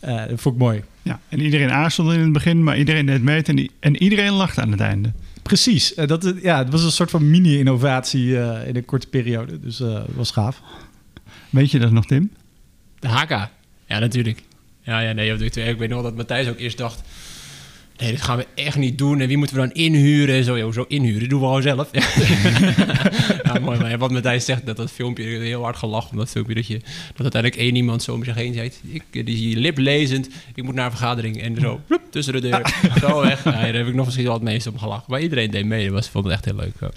Eh, 0.00 0.16
dat 0.28 0.40
vond 0.40 0.54
ik 0.54 0.60
mooi. 0.60 0.82
Ja, 1.02 1.20
en 1.28 1.40
iedereen 1.40 1.70
aarzelde 1.70 2.14
in 2.14 2.20
het 2.20 2.32
begin, 2.32 2.64
maar 2.64 2.78
iedereen 2.78 3.06
deed 3.06 3.22
mee 3.22 3.42
en, 3.42 3.56
die- 3.56 3.70
en 3.80 4.02
iedereen 4.02 4.32
lachte 4.32 4.60
aan 4.60 4.70
het 4.70 4.80
einde. 4.80 5.12
Precies. 5.42 5.94
Eh, 5.94 6.06
dat, 6.06 6.34
ja, 6.42 6.58
het 6.58 6.70
was 6.70 6.82
een 6.84 6.90
soort 6.90 7.10
van 7.10 7.30
mini-innovatie 7.30 8.38
eh, 8.40 8.68
in 8.68 8.76
een 8.76 8.84
korte 8.84 9.06
periode. 9.06 9.60
Dus 9.60 9.80
eh, 9.80 9.94
het 9.94 10.14
was 10.14 10.30
gaaf. 10.30 10.60
Weet 11.50 11.70
je 11.70 11.78
dat 11.78 11.90
nog, 11.92 12.06
Tim? 12.06 12.30
De 12.98 13.08
HK. 13.08 13.30
Ja, 13.86 13.98
natuurlijk. 13.98 14.42
Ja, 14.82 15.00
ja, 15.00 15.12
nee, 15.12 15.34
ik 15.34 15.56
ik 15.56 15.78
weet 15.78 15.88
nog 15.88 16.02
dat 16.02 16.16
Matthijs 16.16 16.48
ook 16.48 16.58
eerst 16.58 16.78
dacht... 16.78 17.02
Nee, 18.00 18.10
dit 18.10 18.22
gaan 18.22 18.36
we 18.36 18.46
echt 18.54 18.76
niet 18.76 18.98
doen. 18.98 19.20
En 19.20 19.28
wie 19.28 19.36
moeten 19.36 19.56
we 19.56 19.62
dan 19.62 19.72
inhuren? 19.72 20.34
En 20.34 20.44
zo, 20.44 20.58
joh, 20.58 20.72
zo 20.72 20.84
inhuren 20.88 21.28
doen 21.28 21.40
we 21.40 21.46
gewoon 21.46 21.62
zelf. 21.62 21.88
ja, 23.44 23.58
mooi. 23.60 23.78
Maar 23.78 23.98
wat 23.98 24.10
Matthijs 24.10 24.44
zegt, 24.44 24.66
dat 24.66 24.76
dat 24.76 24.90
filmpje 24.90 25.24
heel 25.24 25.62
hard 25.62 25.76
gelachen. 25.76 26.10
Om 26.10 26.16
dat 26.16 26.30
filmpje 26.30 26.54
dat, 26.54 26.66
je, 26.66 26.78
dat 27.14 27.22
uiteindelijk 27.22 27.62
één 27.62 27.76
iemand 27.76 28.02
zo 28.02 28.12
om 28.12 28.24
zich 28.24 28.34
heen 28.34 28.54
zei... 28.54 28.70
Ik, 28.82 29.04
die 29.12 29.34
is 29.34 29.40
hier 29.40 29.56
liplezend. 29.56 30.28
Ik 30.54 30.62
moet 30.62 30.74
naar 30.74 30.84
een 30.84 30.90
vergadering. 30.90 31.42
En 31.42 31.56
zo, 31.60 31.80
tussen 32.10 32.32
de 32.32 32.40
deur. 32.40 32.74
Zo 33.00 33.20
weg. 33.20 33.44
Ja, 33.44 33.50
daar 33.50 33.74
heb 33.74 33.86
ik 33.86 33.94
nog 33.94 34.04
misschien 34.04 34.26
wel 34.26 34.34
het 34.34 34.42
meest 34.42 34.66
om 34.66 34.78
gelachen. 34.78 35.04
Maar 35.08 35.20
iedereen 35.20 35.50
deed 35.50 35.64
mee. 35.64 35.84
Dat 35.84 35.92
was, 35.92 36.08
vond 36.08 36.24
het 36.24 36.34
echt 36.34 36.44
heel 36.44 36.56
leuk. 36.56 36.74
ja. 36.80 36.90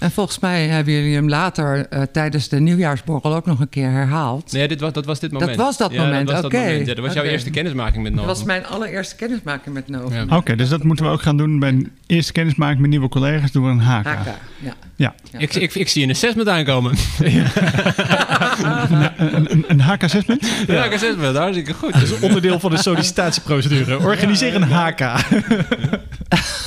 En 0.00 0.10
volgens 0.10 0.38
mij 0.38 0.66
hebben 0.66 0.92
jullie 0.94 1.14
hem 1.14 1.28
later 1.28 1.86
eh, 1.88 2.02
tijdens 2.12 2.48
de 2.48 2.60
nieuwjaarsborrel 2.60 3.34
ook 3.34 3.46
nog 3.46 3.60
een 3.60 3.68
keer 3.68 3.90
herhaald. 3.90 4.52
Nee, 4.52 4.68
dit 4.68 4.80
was, 4.80 4.92
dat 4.92 5.04
was 5.04 5.20
dit 5.20 5.32
moment. 5.32 5.56
was 5.56 5.76
dat 5.76 5.92
Ja, 5.92 6.02
moment, 6.02 6.26
dat 6.26 6.36
was 6.36 6.44
oké. 6.44 6.56
dat 6.56 6.64
moment. 6.66 6.86
Ja, 6.86 6.94
dat 6.94 7.04
was 7.04 7.12
jouw 7.14 7.22
Oké. 7.22 7.32
eerste 7.32 7.50
kennismaking 7.50 8.02
met 8.02 8.12
Dat 8.16 8.24
Novo. 8.24 8.34
was 8.36 8.44
mijn 8.44 8.66
allereerste 8.66 9.16
kennismaking 9.16 9.74
met 9.74 9.88
Nova. 9.88 10.14
Ja. 10.14 10.36
Oké, 10.36 10.56
dus 10.56 10.68
dat 10.68 10.82
moeten 10.82 11.04
we 11.04 11.10
ook 11.10 11.22
gaan 11.22 11.36
doen 11.36 11.58
bij 11.58 11.68
een 11.68 11.90
eerste 12.06 12.32
kennismaking 12.32 12.80
met 12.80 12.90
nieuwe 12.90 13.08
collega's. 13.08 13.52
Doen 13.52 13.64
we 13.64 13.70
een 13.70 13.80
HK. 13.80 14.06
HK, 14.06 14.26
ja. 14.58 14.74
Ja, 14.96 15.14
Ik, 15.38 15.54
ik, 15.54 15.74
ik 15.74 15.88
zie 15.88 16.04
een 16.04 16.10
assessment 16.10 16.48
aankomen. 16.48 16.92
een, 17.18 19.08
een, 19.34 19.64
een 19.68 19.80
HK-assessment. 19.80 20.46
Ja, 20.66 20.84
ik 20.84 20.92
assessment, 20.92 21.36
hartstikke 21.36 21.72
goed. 21.74 21.92
Dat 21.92 22.02
is 22.02 22.18
onderdeel 22.20 22.60
van 22.60 22.70
de 22.70 22.76
sollicitatieprocedure. 22.78 23.98
Organiseer 23.98 24.54
een 24.54 24.62
HK. 24.62 24.98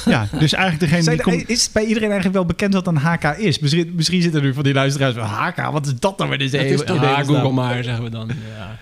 Ja, 0.06 0.28
dus 0.40 0.54
eigenlijk 0.54 0.80
degene 0.80 1.02
Zijn 1.04 1.16
die 1.16 1.26
komt... 1.26 1.50
is 1.50 1.72
bij 1.72 1.84
iedereen 1.84 2.10
eigenlijk 2.10 2.36
wel 2.36 2.46
bekend 2.46 2.74
wat 2.74 2.88
een 2.88 2.98
HK 2.98 3.23
is? 3.32 3.60
Misschien, 3.60 3.92
misschien 3.96 4.22
zitten 4.22 4.40
er 4.42 4.46
nu 4.48 4.54
van 4.54 4.64
die 4.64 4.74
luisteraars 4.74 5.14
van 5.16 5.24
HK, 5.24 5.72
wat 5.72 5.86
is 5.86 5.94
dat 6.00 6.18
nou 6.18 6.30
weer? 6.30 6.38
Dit 6.40 6.54
is 6.54 6.60
Het 6.60 6.70
is 6.70 6.76
heel- 6.76 6.86
toch- 6.86 7.02
Ja, 7.04 7.24
Google 7.24 7.52
maar, 7.52 7.84
zeggen 7.84 8.04
we 8.04 8.10
dan. 8.10 8.28
Ja. 8.58 8.78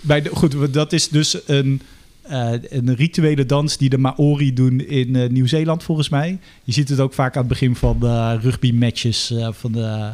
Bij 0.00 0.22
de, 0.22 0.30
goed, 0.32 0.72
dat 0.74 0.92
is 0.92 1.08
dus 1.08 1.38
een, 1.46 1.80
eh, 2.22 2.50
een 2.68 2.94
rituele 2.94 3.46
dans 3.46 3.76
die 3.76 3.88
de 3.88 3.98
Maori 3.98 4.52
doen 4.52 4.80
in 4.80 5.16
eh, 5.16 5.28
Nieuw-Zeeland 5.28 5.82
volgens 5.82 6.08
mij. 6.08 6.38
Je 6.64 6.72
ziet 6.72 6.88
het 6.88 7.00
ook 7.00 7.14
vaak 7.14 7.32
aan 7.34 7.40
het 7.40 7.48
begin 7.48 7.76
van 7.76 7.96
de 8.00 8.38
rugby-matches 8.38 9.30
eh, 9.30 9.48
van, 9.52 9.72
de, 9.72 10.12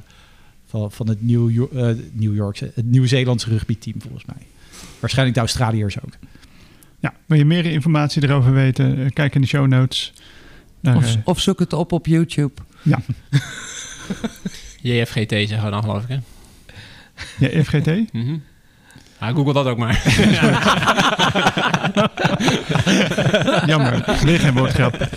van, 0.66 0.92
van 0.92 1.08
het 1.08 1.26
New, 1.26 1.50
Yo- 1.50 1.70
eh, 1.74 1.88
New 2.12 2.34
Yorkse, 2.34 2.70
het 2.74 2.84
Nieuw-Zeelandse 2.90 3.48
rugbyteam 3.50 4.00
volgens 4.00 4.24
mij. 4.24 4.46
Waarschijnlijk 5.00 5.34
de 5.36 5.42
Australiërs 5.42 5.96
ook. 6.04 6.12
Ja, 7.00 7.14
wil 7.26 7.38
je 7.38 7.44
meer 7.44 7.66
informatie 7.66 8.22
erover 8.22 8.52
weten? 8.52 9.12
Kijk 9.12 9.34
in 9.34 9.40
de 9.40 9.46
show 9.46 9.66
notes. 9.66 10.12
Daar, 10.80 10.96
Of, 10.96 11.16
of 11.24 11.40
zoek 11.40 11.58
het 11.58 11.72
op 11.72 11.92
op 11.92 12.06
YouTube. 12.06 12.52
JFGT 14.80 15.30
zeggen 15.48 15.64
we 15.64 15.70
dan, 15.70 15.82
geloof 15.82 16.02
ik, 16.02 16.08
hè? 16.08 16.18
ja, 17.46 17.62
FGT? 17.64 18.12
Mhm. 18.12 18.36
Ja, 19.20 19.32
Google 19.32 19.52
dat 19.52 19.66
ook 19.66 19.78
maar. 19.78 19.96
Jammer, 23.66 24.18
weer 24.24 24.40
geen 24.40 24.54
woordgrap. 24.54 25.08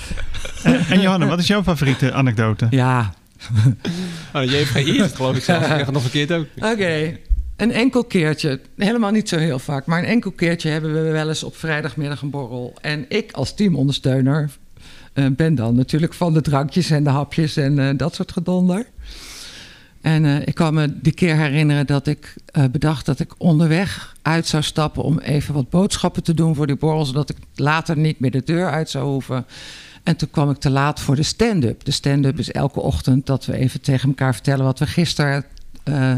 En, 0.63 0.79
en 0.89 1.01
Johanna, 1.01 1.25
wat 1.25 1.39
is 1.39 1.47
jouw 1.47 1.63
favoriete 1.63 2.13
anekdote? 2.13 2.67
Ja, 2.69 3.13
Oh, 4.33 4.43
JFGI 4.43 4.91
is 4.95 5.01
het, 5.01 5.15
geloof 5.15 5.35
ik 5.35 5.43
zelf. 5.43 5.61
Ik 5.61 5.67
zeg 5.67 5.77
het 5.85 5.91
nog 5.91 6.01
verkeerd 6.01 6.31
ook. 6.31 6.45
oké. 6.55 7.17
Een 7.57 7.71
enkel 7.71 8.03
keertje, 8.03 8.59
helemaal 8.77 9.11
niet 9.11 9.29
zo 9.29 9.37
heel 9.37 9.59
vaak, 9.59 9.85
maar 9.85 9.99
een 9.99 10.05
enkel 10.05 10.31
keertje 10.31 10.69
hebben 10.69 10.93
we 11.03 11.11
wel 11.11 11.27
eens 11.27 11.43
op 11.43 11.55
vrijdagmiddag 11.55 12.21
een 12.21 12.29
borrel. 12.29 12.73
En 12.81 13.05
ik 13.07 13.31
als 13.31 13.55
teamondersteuner 13.55 14.49
ben 15.13 15.55
dan 15.55 15.75
natuurlijk 15.75 16.13
van 16.13 16.33
de 16.33 16.41
drankjes 16.41 16.89
en 16.89 17.03
de 17.03 17.09
hapjes 17.09 17.57
en 17.57 17.79
eh, 17.79 17.97
dat 17.97 18.15
soort 18.15 18.31
gedonder. 18.31 18.85
En 20.01 20.25
eh, 20.25 20.47
ik 20.47 20.55
kan 20.55 20.73
me 20.73 20.99
die 21.01 21.13
keer 21.13 21.35
herinneren 21.35 21.87
dat 21.87 22.07
ik 22.07 22.35
eh, 22.45 22.63
bedacht 22.71 23.05
dat 23.05 23.19
ik 23.19 23.33
onderweg 23.37 24.15
uit 24.21 24.47
zou 24.47 24.63
stappen 24.63 25.03
om 25.03 25.19
even 25.19 25.53
wat 25.53 25.69
boodschappen 25.69 26.23
te 26.23 26.33
doen 26.33 26.55
voor 26.55 26.67
die 26.67 26.75
borrel, 26.75 27.05
zodat 27.05 27.29
ik 27.29 27.37
later 27.55 27.97
niet 27.97 28.19
meer 28.19 28.31
de 28.31 28.43
deur 28.43 28.69
uit 28.71 28.89
zou 28.89 29.05
hoeven. 29.05 29.45
En 30.03 30.15
toen 30.15 30.29
kwam 30.29 30.49
ik 30.49 30.57
te 30.57 30.69
laat 30.69 30.99
voor 30.99 31.15
de 31.15 31.23
stand-up. 31.23 31.83
De 31.83 31.91
stand-up 31.91 32.39
is 32.39 32.51
elke 32.51 32.79
ochtend 32.79 33.25
dat 33.25 33.45
we 33.45 33.53
even 33.53 33.81
tegen 33.81 34.09
elkaar 34.09 34.33
vertellen 34.33 34.65
wat 34.65 34.79
we 34.79 34.87
gisteren 34.87 35.45
eh, 35.83 36.15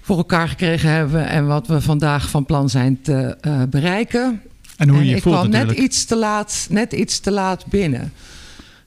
voor 0.00 0.16
elkaar 0.16 0.48
gekregen 0.48 0.90
hebben 0.90 1.28
en 1.28 1.46
wat 1.46 1.66
we 1.66 1.80
vandaag 1.80 2.30
van 2.30 2.44
plan 2.44 2.68
zijn 2.68 3.00
te 3.02 3.36
eh, 3.40 3.62
bereiken. 3.70 4.42
En 4.78 4.88
hoe 4.88 4.96
je 4.96 5.02
en 5.02 5.08
je 5.08 5.16
ik 5.16 5.22
voelt 5.22 5.34
kwam 5.34 5.50
natuurlijk. 5.50 5.78
net 5.78 5.88
iets, 5.88 6.04
te 6.04 6.16
laat, 6.16 6.66
net 6.70 6.92
iets 6.92 7.18
te 7.18 7.30
laat 7.30 7.66
binnen. 7.66 8.12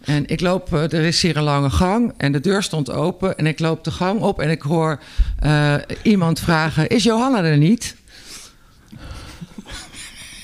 En 0.01 0.27
ik 0.27 0.41
loop, 0.41 0.73
eh, 0.73 0.83
er 0.83 0.93
is 0.93 1.21
hier 1.21 1.37
een 1.37 1.43
lange 1.43 1.69
gang 1.69 2.13
en 2.17 2.31
de 2.31 2.39
deur 2.39 2.63
stond 2.63 2.91
open. 2.91 3.37
En 3.37 3.47
ik 3.47 3.59
loop 3.59 3.83
de 3.83 3.91
gang 3.91 4.21
op 4.21 4.39
en 4.39 4.49
ik 4.49 4.61
hoor 4.61 4.99
eh, 5.39 5.75
iemand 6.03 6.39
vragen: 6.39 6.87
Is 6.87 7.03
Johanna 7.03 7.43
er 7.43 7.57
niet? 7.57 7.95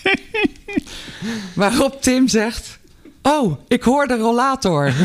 Waarop 1.55 2.01
Tim 2.01 2.27
zegt: 2.27 2.79
Oh, 3.21 3.59
ik 3.67 3.83
hoor 3.83 4.07
de 4.07 4.17
rollator. 4.17 4.93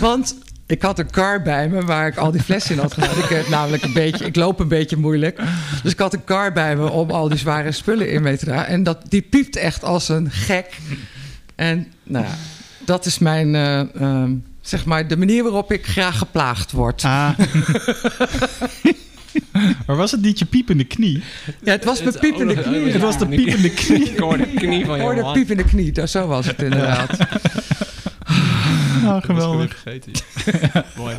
Want 0.00 0.36
ik 0.70 0.82
had 0.82 0.98
een 0.98 1.10
kar 1.10 1.42
bij 1.42 1.68
me 1.68 1.82
waar 1.84 2.06
ik 2.06 2.16
al 2.16 2.30
die 2.30 2.42
flessen 2.42 2.74
in 2.74 2.80
had 2.80 2.92
gedaan. 2.94 3.18
Ik, 3.38 3.48
namelijk 3.48 3.82
een 3.82 3.92
beetje, 3.92 4.24
ik 4.24 4.36
loop 4.36 4.60
een 4.60 4.68
beetje 4.68 4.96
moeilijk. 4.96 5.40
Dus 5.82 5.92
ik 5.92 5.98
had 5.98 6.12
een 6.14 6.24
kar 6.24 6.52
bij 6.52 6.76
me 6.76 6.90
om 6.90 7.10
al 7.10 7.28
die 7.28 7.38
zware 7.38 7.72
spullen 7.72 8.10
in 8.10 8.22
mee 8.22 8.36
te 8.36 8.44
dragen. 8.44 8.66
En 8.66 8.82
dat, 8.82 8.98
die 9.08 9.22
piept 9.22 9.56
echt 9.56 9.84
als 9.84 10.08
een 10.08 10.30
gek. 10.30 10.78
En 11.54 11.86
nou 12.02 12.24
ja, 12.24 12.30
dat 12.84 13.06
is 13.06 13.18
mijn, 13.18 13.54
eh, 13.54 13.80
ehm, 13.94 14.32
zeg 14.60 14.84
maar, 14.84 15.08
de 15.08 15.16
manier 15.16 15.42
waarop 15.42 15.72
ik 15.72 15.86
graag 15.86 16.18
geplaagd 16.18 16.72
word. 16.72 17.04
Ah, 17.04 17.28
Maar 19.86 19.96
was 19.96 20.10
het 20.10 20.20
niet 20.22 20.38
je 20.38 20.44
piepende 20.44 20.84
knie? 20.84 21.22
Ja, 21.62 21.72
het 21.72 21.84
was 21.84 22.02
mijn 22.02 22.18
piepende 22.20 22.54
knie. 22.62 22.90
Het 22.92 23.00
was 23.00 23.18
de 23.18 23.26
piepende 23.26 23.70
knie. 23.70 24.10
Ik 24.10 24.18
hoor 24.18 24.36
de 24.36 24.46
knie 24.54 24.84
van 24.84 24.94
Ik 24.94 25.00
hoorde 25.00 25.30
piepende 25.32 25.64
knie, 25.64 25.92
dat- 25.92 26.10
zo 26.10 26.26
was 26.26 26.46
het 26.46 26.62
inderdaad. 26.62 27.10
nou, 29.02 29.22
geweldig. 29.22 29.78
vergeten. 29.78 30.12
Mooi. 30.96 31.16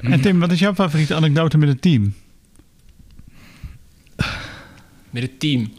En 0.00 0.20
Tim, 0.20 0.38
wat 0.38 0.52
is 0.52 0.58
jouw 0.58 0.74
favoriete 0.74 1.14
anekdote 1.14 1.58
met 1.58 1.68
het 1.68 1.82
team? 1.82 2.14
Met 5.10 5.22
het 5.22 5.40
team. 5.40 5.72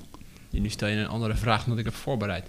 Nu 0.49 0.69
stel 0.69 0.87
je 0.87 0.95
een 0.95 1.07
andere 1.07 1.35
vraag 1.35 1.63
dan 1.63 1.77
ik 1.77 1.85
heb 1.85 1.95
voorbereid. 1.95 2.45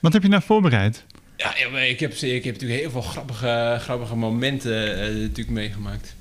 Wat 0.00 0.12
heb 0.12 0.22
je 0.22 0.28
nou 0.28 0.42
voorbereid? 0.42 1.04
Ja, 1.36 1.56
ik 1.56 2.00
heb, 2.00 2.12
ik 2.12 2.44
heb 2.44 2.52
natuurlijk 2.52 2.80
heel 2.80 2.90
veel 2.90 3.02
grappige, 3.02 3.76
grappige 3.80 4.16
momenten 4.16 5.00
eh, 5.00 5.14
natuurlijk 5.14 5.50
meegemaakt. 5.50 6.14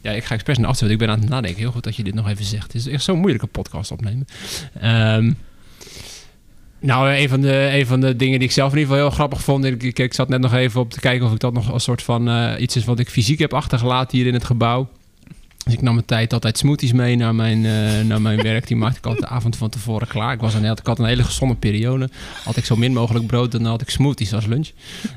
Ja, 0.00 0.10
ik 0.10 0.24
ga 0.24 0.34
expres 0.34 0.58
naar 0.58 0.68
achter, 0.68 0.88
want 0.88 1.00
ik 1.00 1.06
ben 1.06 1.14
aan 1.14 1.20
het 1.20 1.28
nadenken. 1.28 1.60
Heel 1.60 1.72
goed 1.72 1.84
dat 1.84 1.96
je 1.96 2.02
dit 2.02 2.14
nog 2.14 2.28
even 2.28 2.44
zegt. 2.44 2.72
Het 2.72 2.74
is 2.74 2.86
echt 2.86 3.04
zo'n 3.04 3.18
moeilijke 3.18 3.46
podcast 3.46 3.90
opnemen. 3.90 4.26
Ehm, 4.80 5.32
nou, 6.80 7.10
een 7.10 7.28
van, 7.28 7.40
de, 7.40 7.68
een 7.72 7.86
van 7.86 8.00
de 8.00 8.16
dingen 8.16 8.38
die 8.38 8.48
ik 8.48 8.54
zelf 8.54 8.72
in 8.72 8.78
ieder 8.78 8.92
geval 8.92 9.08
heel 9.08 9.16
grappig 9.16 9.42
vond... 9.42 9.64
Ik, 9.64 9.82
ik, 9.82 9.98
ik 9.98 10.14
zat 10.14 10.28
net 10.28 10.40
nog 10.40 10.54
even 10.54 10.80
op 10.80 10.90
te 10.90 11.00
kijken 11.00 11.26
of 11.26 11.32
ik 11.32 11.40
dat 11.40 11.52
nog 11.52 11.72
als 11.72 11.84
soort 11.84 12.02
van... 12.02 12.28
eh, 12.28 12.60
iets 12.60 12.76
is 12.76 12.84
wat 12.84 12.98
ik 12.98 13.08
fysiek 13.08 13.38
heb 13.38 13.54
achtergelaten 13.54 14.18
hier 14.18 14.26
in 14.26 14.34
het 14.34 14.44
gebouw. 14.44 14.88
Dus 15.64 15.74
ik 15.74 15.82
nam 15.82 15.94
mijn 15.94 16.06
tijd 16.06 16.32
altijd 16.32 16.58
smoothies 16.58 16.92
mee 16.92 17.16
naar 17.16 17.34
mijn, 17.34 17.66
eh, 17.66 18.04
naar 18.06 18.20
mijn 18.20 18.42
werk. 18.50 18.66
Die 18.66 18.76
maakte 18.76 18.98
ik 18.98 19.06
altijd 19.06 19.28
de 19.28 19.34
avond 19.34 19.56
van 19.56 19.68
tevoren 19.68 20.06
klaar. 20.06 20.32
Ik, 20.32 20.40
was 20.40 20.54
een, 20.54 20.64
ik 20.64 20.86
had 20.86 20.98
een 20.98 21.04
hele 21.04 21.22
gezonde 21.22 21.54
periode. 21.54 22.08
Had 22.44 22.56
ik 22.56 22.64
zo 22.64 22.76
min 22.76 22.92
mogelijk 22.92 23.26
brood, 23.26 23.52
dan 23.52 23.64
had 23.64 23.80
ik 23.80 23.90
smoothies 23.90 24.34
als 24.34 24.46
lunch. 24.46 24.68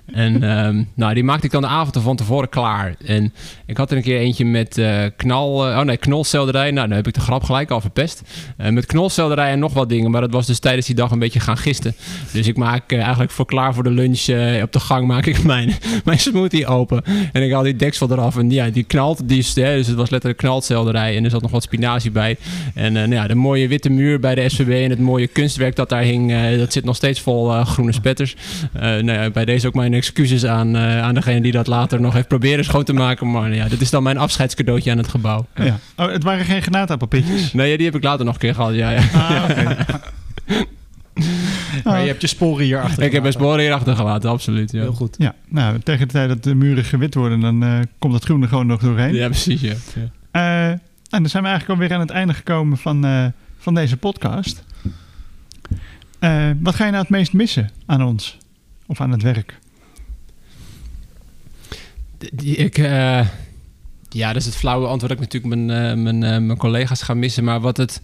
En 0.05 0.43
ehm, 0.43 0.83
nou, 0.93 1.13
die 1.13 1.23
maakte 1.23 1.45
ik 1.45 1.51
dan 1.51 1.61
de 1.61 1.67
avond 1.67 1.97
van 2.03 2.15
tevoren 2.15 2.49
klaar. 2.49 2.95
En 3.05 3.33
ik 3.65 3.77
had 3.77 3.91
er 3.91 3.97
een 3.97 4.03
keer 4.03 4.19
eentje 4.19 4.45
met 4.45 4.77
eh, 4.77 5.05
knal... 5.17 5.69
eh, 5.69 5.77
oh 5.77 5.85
nee, 5.85 5.97
knolselderij. 5.97 6.71
Nou, 6.71 6.87
dan 6.87 6.97
heb 6.97 7.07
ik 7.07 7.13
de 7.13 7.19
grap 7.19 7.43
gelijk 7.43 7.71
al 7.71 7.81
verpest. 7.81 8.21
Met 8.57 8.85
knolselderij 8.85 9.51
en 9.51 9.59
nog 9.59 9.73
wat 9.73 9.89
dingen. 9.89 10.11
Maar 10.11 10.21
dat 10.21 10.31
was 10.31 10.45
dus 10.45 10.59
tijdens 10.59 10.85
die 10.85 10.95
dag 10.95 11.11
een 11.11 11.19
beetje 11.19 11.39
gaan 11.39 11.57
gisten. 11.57 11.95
Dus 12.31 12.47
ik 12.47 12.57
maak 12.57 12.91
eigenlijk 12.91 13.31
voor 13.31 13.45
klaar 13.45 13.73
voor 13.73 13.83
de 13.83 13.91
lunch 13.91 14.27
op 14.63 14.71
de 14.71 14.79
gang 14.79 15.07
maak 15.07 15.25
ik 15.25 15.43
mijn, 15.53 15.73
mijn 16.03 16.19
smoothie 16.19 16.67
open. 16.67 17.03
En 17.31 17.43
ik 17.43 17.51
haal 17.51 17.63
die 17.63 17.75
deksel 17.75 18.11
eraf. 18.11 18.37
En 18.37 18.51
ja, 18.51 18.69
die 18.69 18.83
knalt. 18.83 19.27
Die 19.27 19.51
dus 19.53 19.87
het 19.87 19.95
was 19.95 20.09
letterlijk 20.09 20.32
knalselderij. 20.35 21.17
En 21.17 21.23
er 21.23 21.29
zat 21.29 21.41
nog 21.41 21.51
wat 21.51 21.63
spinazie 21.63 22.11
bij. 22.11 22.37
En 22.73 22.95
eh, 22.97 23.01
nou 23.01 23.13
ja, 23.13 23.27
de 23.27 23.35
mooie 23.35 23.67
witte 23.67 23.89
muur 23.89 24.19
bij 24.19 24.35
de 24.35 24.49
SVB 24.49 24.83
en 24.83 24.89
het 24.89 24.99
mooie 24.99 25.27
kunstwerk 25.27 25.75
dat 25.75 25.89
daar 25.89 26.01
hing, 26.01 26.31
eh, 26.31 26.57
dat 26.57 26.73
zit 26.73 26.83
nog 26.85 26.95
steeds 26.95 27.19
vol 27.21 27.53
eh, 27.53 27.65
groene 27.65 27.91
spetters. 27.91 28.35
Eh, 28.73 28.81
nou 28.81 29.11
ja, 29.11 29.29
bij 29.29 29.45
deze 29.45 29.67
ook 29.67 29.73
mijn 29.73 29.93
excuses 29.93 30.45
aan, 30.45 30.75
eh, 30.75 31.01
aan 31.01 31.13
degene 31.13 31.41
die 31.41 31.51
dat 31.51 31.67
later 31.67 32.01
nog 32.01 32.13
heeft 32.13 32.27
proberen 32.27 32.63
schoon 32.65 32.83
te 32.83 32.93
maken. 32.93 33.31
Maar 33.31 33.55
ja, 33.55 33.67
dit 33.67 33.81
is 33.81 33.89
dan 33.89 34.03
mijn 34.03 34.17
afscheidscadeautje 34.17 34.91
aan 34.91 34.97
het 34.97 35.07
gebouw. 35.07 35.45
Ja. 35.55 35.79
Oh, 35.97 36.11
het 36.11 36.23
waren 36.23 36.45
geen 36.45 36.61
granaatappelpitjes. 36.61 37.53
Nee, 37.53 37.71
ja, 37.71 37.77
die 37.77 37.85
heb 37.85 37.95
ik 37.95 38.03
later 38.03 38.25
nog 38.25 38.33
een 38.33 38.39
keer 38.39 38.55
gehad. 38.55 38.73
Ja, 38.73 38.89
ja. 38.89 39.01
Ah, 39.13 39.43
oké. 39.49 39.75
Maar 41.83 42.01
je 42.01 42.07
hebt 42.07 42.21
je 42.21 42.27
sporen 42.27 42.65
hier 42.65 42.81
achter. 42.81 43.03
Ik 43.03 43.11
heb 43.11 43.23
best 43.23 43.37
wel 43.37 43.57
hier 43.57 43.73
achter 43.73 43.95
gelaten, 43.95 44.29
absoluut. 44.29 44.71
Ja, 44.71 44.81
Heel 44.81 44.93
goed. 44.93 45.15
Ja, 45.17 45.35
nou, 45.47 45.79
tegen 45.79 46.07
de 46.07 46.13
tijd 46.13 46.29
dat 46.29 46.43
de 46.43 46.55
muren 46.55 46.83
gewit 46.83 47.13
worden, 47.13 47.39
dan 47.39 47.63
eh, 47.63 47.79
komt 47.99 48.13
het 48.13 48.23
groen 48.23 48.41
er 48.41 48.47
gewoon 48.47 48.67
nog 48.67 48.81
doorheen. 48.81 49.13
ja 49.13 49.27
precies. 49.27 49.61
Ja. 49.61 49.73
Ja. 49.95 50.09
Eh, 50.33 50.69
en 50.69 50.79
dan 51.09 51.29
zijn 51.29 51.43
we 51.43 51.49
eigenlijk 51.49 51.79
alweer 51.79 51.95
aan 51.95 52.05
het 52.05 52.09
einde 52.09 52.33
gekomen 52.33 52.77
van, 52.77 53.05
eh, 53.05 53.25
van 53.57 53.73
deze 53.73 53.97
podcast. 53.97 54.63
Eh, 56.19 56.49
wat 56.59 56.75
ga 56.75 56.85
je 56.85 56.91
nou 56.91 57.03
het 57.03 57.11
meest 57.11 57.33
missen 57.33 57.69
aan 57.85 58.03
ons? 58.03 58.37
Of 58.85 59.01
aan 59.01 59.11
het 59.11 59.21
werk? 59.21 59.59
Ik, 62.41 62.77
ja, 64.09 64.27
dat 64.27 64.35
is 64.35 64.45
het 64.45 64.55
flauwe 64.55 64.87
antwoord 64.87 65.17
dat 65.17 65.23
ik 65.23 65.31
natuurlijk 65.33 65.55
mijn, 65.55 66.03
mijn, 66.03 66.45
mijn 66.45 66.57
collega's 66.57 67.01
ga 67.01 67.13
missen. 67.13 67.43
Maar 67.43 67.59
wat 67.59 67.77
het... 67.77 68.01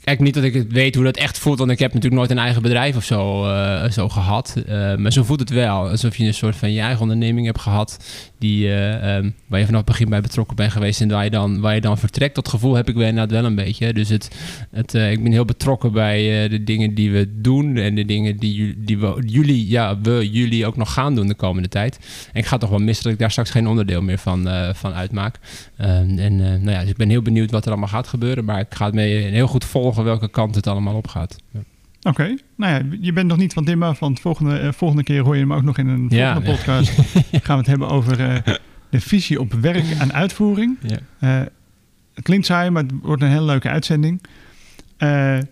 Kijk, 0.00 0.20
niet 0.20 0.34
dat 0.34 0.44
ik 0.44 0.54
het 0.54 0.72
weet 0.72 0.94
hoe 0.94 1.04
dat 1.04 1.16
echt 1.16 1.38
voelt, 1.38 1.58
want 1.58 1.70
ik 1.70 1.78
heb 1.78 1.92
natuurlijk 1.92 2.20
nooit 2.20 2.30
een 2.30 2.44
eigen 2.44 2.62
bedrijf 2.62 2.96
of 2.96 3.04
zo, 3.04 3.44
zo 3.90 4.08
gehad. 4.08 4.62
Eh, 4.66 4.96
maar 4.96 5.12
zo 5.12 5.22
voelt 5.22 5.40
het 5.40 5.50
wel. 5.50 5.88
Alsof 5.88 6.16
je 6.16 6.24
een 6.26 6.34
soort 6.34 6.56
van 6.56 6.72
je 6.72 6.80
eigen 6.80 7.00
onderneming 7.00 7.46
hebt 7.46 7.60
gehad, 7.60 8.04
die, 8.38 8.66
eh, 8.66 9.16
ehm, 9.16 9.30
waar 9.46 9.58
je 9.58 9.66
vanaf 9.66 9.80
het 9.80 9.90
begin 9.90 10.08
bij 10.08 10.20
betrokken 10.20 10.56
bent 10.56 10.72
geweest 10.72 11.00
en 11.00 11.08
waar 11.08 11.24
je 11.24 11.30
dan, 11.30 11.60
waar 11.60 11.74
je 11.74 11.80
dan 11.80 11.98
vertrekt. 11.98 12.34
Dat 12.34 12.48
gevoel 12.48 12.74
heb 12.74 12.88
ik 12.88 12.94
wel 12.94 13.06
inderdaad 13.06 13.30
wel 13.30 13.44
een 13.44 13.54
beetje. 13.54 13.92
Dus 13.92 14.08
het, 14.08 14.36
het, 14.70 14.94
eh, 14.94 15.10
ik 15.10 15.22
ben 15.22 15.32
heel 15.32 15.44
betrokken 15.44 15.92
bij 15.92 16.44
eh, 16.44 16.50
de 16.50 16.64
dingen 16.64 16.94
die 16.94 17.10
we 17.10 17.40
doen 17.40 17.76
en 17.76 17.94
de 17.94 18.04
dingen 18.04 18.36
die, 18.36 18.74
die 18.78 18.98
we, 18.98 19.22
jullie, 19.26 19.68
ja, 19.68 20.00
we, 20.00 20.30
jullie 20.30 20.66
ook 20.66 20.76
nog 20.76 20.92
gaan 20.92 21.14
doen 21.14 21.26
de 21.26 21.34
komende 21.34 21.68
tijd. 21.68 21.98
En 22.32 22.40
ik 22.40 22.46
ga 22.46 22.58
toch 22.58 22.70
wel 22.70 22.78
missen 22.78 23.04
dat 23.04 23.12
ik 23.12 23.18
daar 23.18 23.30
straks 23.30 23.50
geen 23.50 23.68
onderdeel 23.68 24.02
meer 24.02 24.18
van, 24.18 24.48
van 24.74 24.92
uitmaak. 24.92 25.38
Ehm, 25.76 26.18
en 26.18 26.36
nou 26.36 26.70
ja, 26.70 26.80
dus 26.80 26.90
ik 26.90 26.96
ben 26.96 27.08
heel 27.08 27.22
benieuwd 27.22 27.50
wat 27.50 27.64
er 27.64 27.70
allemaal 27.70 27.88
gaat 27.88 28.08
gebeuren. 28.08 28.44
Maar 28.44 28.60
ik 28.60 28.74
ga 28.74 28.84
het 28.84 28.94
mee 28.94 29.14
heel 29.14 29.46
goed 29.46 29.64
volgen 29.64 30.04
welke 30.04 30.28
kant 30.28 30.54
het 30.54 30.66
allemaal 30.66 30.94
op 30.94 31.08
gaat. 31.08 31.36
Ja. 31.52 31.60
Oké, 32.06 32.36
nou 32.56 32.72
ja, 32.72 32.96
je 33.00 33.12
bent 33.12 33.28
nog 33.28 33.36
niet 33.36 33.52
van 33.52 33.82
af, 33.82 33.98
want 33.98 34.20
volgende, 34.20 34.58
eh, 34.58 34.72
volgende 34.72 35.02
keer 35.02 35.22
hoor 35.22 35.34
je 35.34 35.40
hem 35.40 35.52
ook 35.52 35.62
nog 35.62 35.78
in 35.78 35.88
een 35.88 36.06
Ja, 36.08 36.32
volgende 36.32 36.50
ja. 36.50 36.56
podcast. 36.56 36.90
Gaan 37.44 37.56
we 37.56 37.62
het 37.62 37.66
hebben 37.66 37.88
over 37.88 38.20
eh, 38.20 38.54
de 38.90 39.00
visie 39.00 39.40
op 39.40 39.52
werk 39.52 39.84
en 39.98 40.12
uitvoering. 40.12 40.76
Ja. 40.82 40.98
Eh, 41.18 41.46
het 42.14 42.24
klinkt 42.24 42.46
saai, 42.46 42.70
maar 42.70 42.82
het 42.82 42.92
wordt 43.02 43.22
een 43.22 43.28
hele 43.28 43.44
leuke 43.44 43.68
uitzending. 43.68 44.22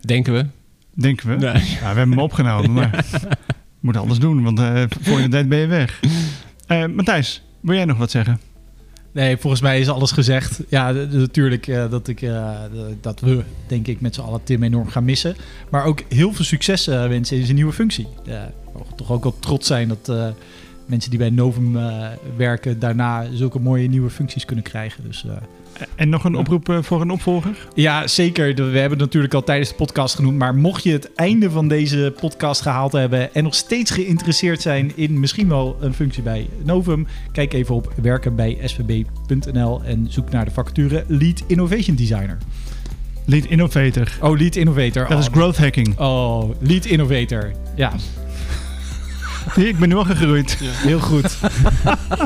Denken 0.01 0.33
we? 0.33 0.45
denken 0.93 1.27
we. 1.29 1.35
Nee. 1.35 1.53
Ja, 1.53 1.59
we 1.79 1.85
hebben 1.85 2.09
hem 2.09 2.19
opgenomen, 2.19 2.73
maar 2.73 3.05
moet 3.79 3.97
alles 3.97 4.19
doen, 4.19 4.43
want 4.43 4.59
voor 5.01 5.21
je 5.21 5.29
weet 5.29 5.49
ben 5.49 5.59
je 5.59 5.67
weg. 5.67 5.99
Matthijs, 6.95 7.43
wil 7.59 7.75
jij 7.75 7.85
nog 7.85 7.97
wat 7.97 8.11
zeggen? 8.11 8.39
Nee, 9.15 9.37
volgens 9.37 9.61
mij 9.61 9.79
is 9.79 9.89
alles 9.89 10.11
gezegd. 10.11 10.59
Ja, 10.67 10.91
natuurlijk 10.91 11.67
eh, 11.67 11.89
dat, 11.89 12.07
ik, 12.07 12.21
eh, 12.21 12.51
dat 13.01 13.19
we, 13.19 13.43
denk 13.67 13.87
ik, 13.87 14.01
met 14.01 14.15
z'n 14.15 14.21
allen 14.21 14.43
Tim 14.43 14.63
enorm 14.63 14.87
gaan 14.87 15.03
missen. 15.05 15.35
Maar 15.69 15.85
ook 15.85 16.03
heel 16.09 16.33
veel 16.33 16.45
succes 16.45 16.87
eh, 16.87 17.07
wensen 17.07 17.37
in 17.37 17.43
zijn 17.43 17.55
nieuwe 17.55 17.73
functie. 17.73 18.07
Ja, 18.23 18.51
toch 18.95 19.11
ook 19.11 19.23
wel 19.23 19.39
trots 19.39 19.67
zijn 19.67 19.87
dat 19.87 20.35
mensen 20.85 21.09
die 21.09 21.19
bij 21.19 21.29
Novum 21.29 21.77
werken... 22.37 22.79
daarna 22.79 23.25
zulke 23.33 23.59
mooie 23.59 23.87
nieuwe 23.87 24.09
functies 24.09 24.45
kunnen 24.45 24.63
krijgen. 24.63 25.03
Dus 25.03 25.25
En 25.95 26.09
nog 26.09 26.23
een 26.23 26.35
oproep 26.35 26.69
eh, 26.69 26.77
voor 26.81 27.01
een 27.01 27.09
opvolger? 27.09 27.67
ja, 27.73 28.07
zeker. 28.07 28.55
We 28.55 28.61
hebben 28.61 28.89
het 28.89 28.99
natuurlijk 28.99 29.33
al 29.33 29.43
tijdens 29.43 29.69
de 29.69 29.75
podcast 29.75 30.15
genoemd. 30.15 30.37
Maar 30.37 30.55
mocht 30.55 30.83
je 30.83 30.91
het 30.91 31.13
einde 31.13 31.49
van 31.49 31.67
deze 31.67 32.13
podcast 32.19 32.61
gehaald 32.61 32.91
hebben... 32.91 33.33
en 33.33 33.43
nog 33.43 33.55
steeds 33.55 33.91
geïnteresseerd 33.91 34.61
zijn 34.61 34.91
in 34.95 35.19
misschien 35.19 35.47
wel 35.47 35.77
een 35.81 35.93
functie 35.93 36.23
bij 36.23 36.49
Novum... 36.63 37.07
kijk 37.31 37.53
even 37.53 37.75
op 37.75 37.93
werkenbijsvb.nl 38.01 39.81
en 39.83 40.07
zoek 40.09 40.29
naar 40.29 40.45
de 40.45 40.51
vacature 40.51 41.03
Lead 41.07 41.43
Innovation 41.47 41.95
Designer. 41.95 42.37
Lead 43.25 43.45
Innovator. 43.45 44.11
Oh, 44.21 44.37
Lead 44.37 44.55
Innovator. 44.55 45.07
Dat 45.07 45.19
is 45.19 45.27
oh. 45.27 45.33
growth 45.33 45.57
hacking. 45.57 45.99
Oh, 45.99 46.49
Lead 46.59 46.85
Innovator. 46.85 47.51
Ja, 47.75 47.91
Ik 49.55 49.77
ben 49.77 49.89
nu 49.89 49.95
al 49.95 50.03
gegroeid. 50.03 50.57
heel 50.61 50.99
goed. 50.99 51.37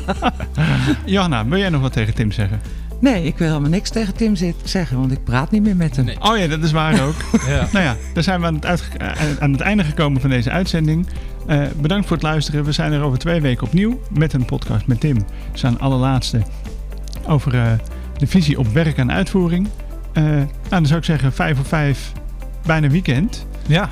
Johanna, 1.05 1.47
wil 1.47 1.57
jij 1.57 1.69
nog 1.69 1.81
wat 1.81 1.93
tegen 1.93 2.13
Tim 2.13 2.31
zeggen? 2.31 2.61
Nee, 2.99 3.23
ik 3.23 3.37
wil 3.37 3.47
helemaal 3.47 3.69
niks 3.69 3.89
tegen 3.89 4.15
Tim 4.15 4.35
zeggen, 4.63 4.99
want 4.99 5.11
ik 5.11 5.23
praat 5.23 5.51
niet 5.51 5.63
meer 5.63 5.75
met 5.75 5.95
hem. 5.95 6.05
Nee. 6.05 6.21
Oh 6.21 6.37
ja, 6.37 6.47
dat 6.47 6.63
is 6.63 6.71
waar 6.71 7.05
ook. 7.07 7.15
Ja. 7.47 7.67
nou 7.71 7.85
ja, 7.85 7.95
dan 8.13 8.23
zijn 8.23 8.39
we 8.39 8.45
aan 8.45 8.53
het, 8.55 8.65
uitge- 8.65 8.97
eh, 8.97 9.37
aan 9.39 9.51
het 9.51 9.61
einde 9.61 9.83
gekomen 9.83 10.21
van 10.21 10.29
deze 10.29 10.49
uitzending. 10.51 11.07
Eh, 11.47 11.61
bedankt 11.81 12.07
voor 12.07 12.15
het 12.15 12.25
luisteren. 12.25 12.63
We 12.63 12.71
zijn 12.71 12.91
er 12.91 13.01
over 13.01 13.17
twee 13.19 13.41
weken 13.41 13.65
opnieuw 13.67 13.99
met 14.11 14.33
een 14.33 14.45
podcast 14.45 14.87
met 14.87 14.99
Tim. 14.99 15.17
Zijn 15.53 15.79
allerlaatste 15.79 16.41
over 17.27 17.55
eh, 17.55 17.71
de 18.17 18.27
visie 18.27 18.59
op 18.59 18.67
werk 18.67 18.97
en 18.97 19.11
uitvoering. 19.11 19.67
Eh, 20.13 20.23
nou, 20.23 20.47
dan 20.69 20.85
zou 20.85 20.99
ik 20.99 21.05
zeggen, 21.05 21.33
vijf 21.33 21.55
voor 21.55 21.65
vijf, 21.65 22.11
bijna 22.65 22.87
weekend. 22.87 23.45
ja, 23.67 23.89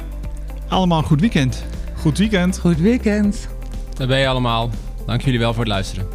Allemaal 0.68 1.04
goed 1.04 1.20
weekend. 1.22 1.64
goed 1.96 2.18
weekend. 2.18 2.60
Goed 2.60 2.78
weekend. 2.78 3.48
Daar 3.94 4.08
ben 4.08 4.20
je 4.20 4.28
allemaal. 4.28 4.70
Dank 5.06 5.22
jullie 5.22 5.40
wel 5.40 5.54
voor 5.54 5.64
het 5.64 5.72
luisteren. 5.74 6.08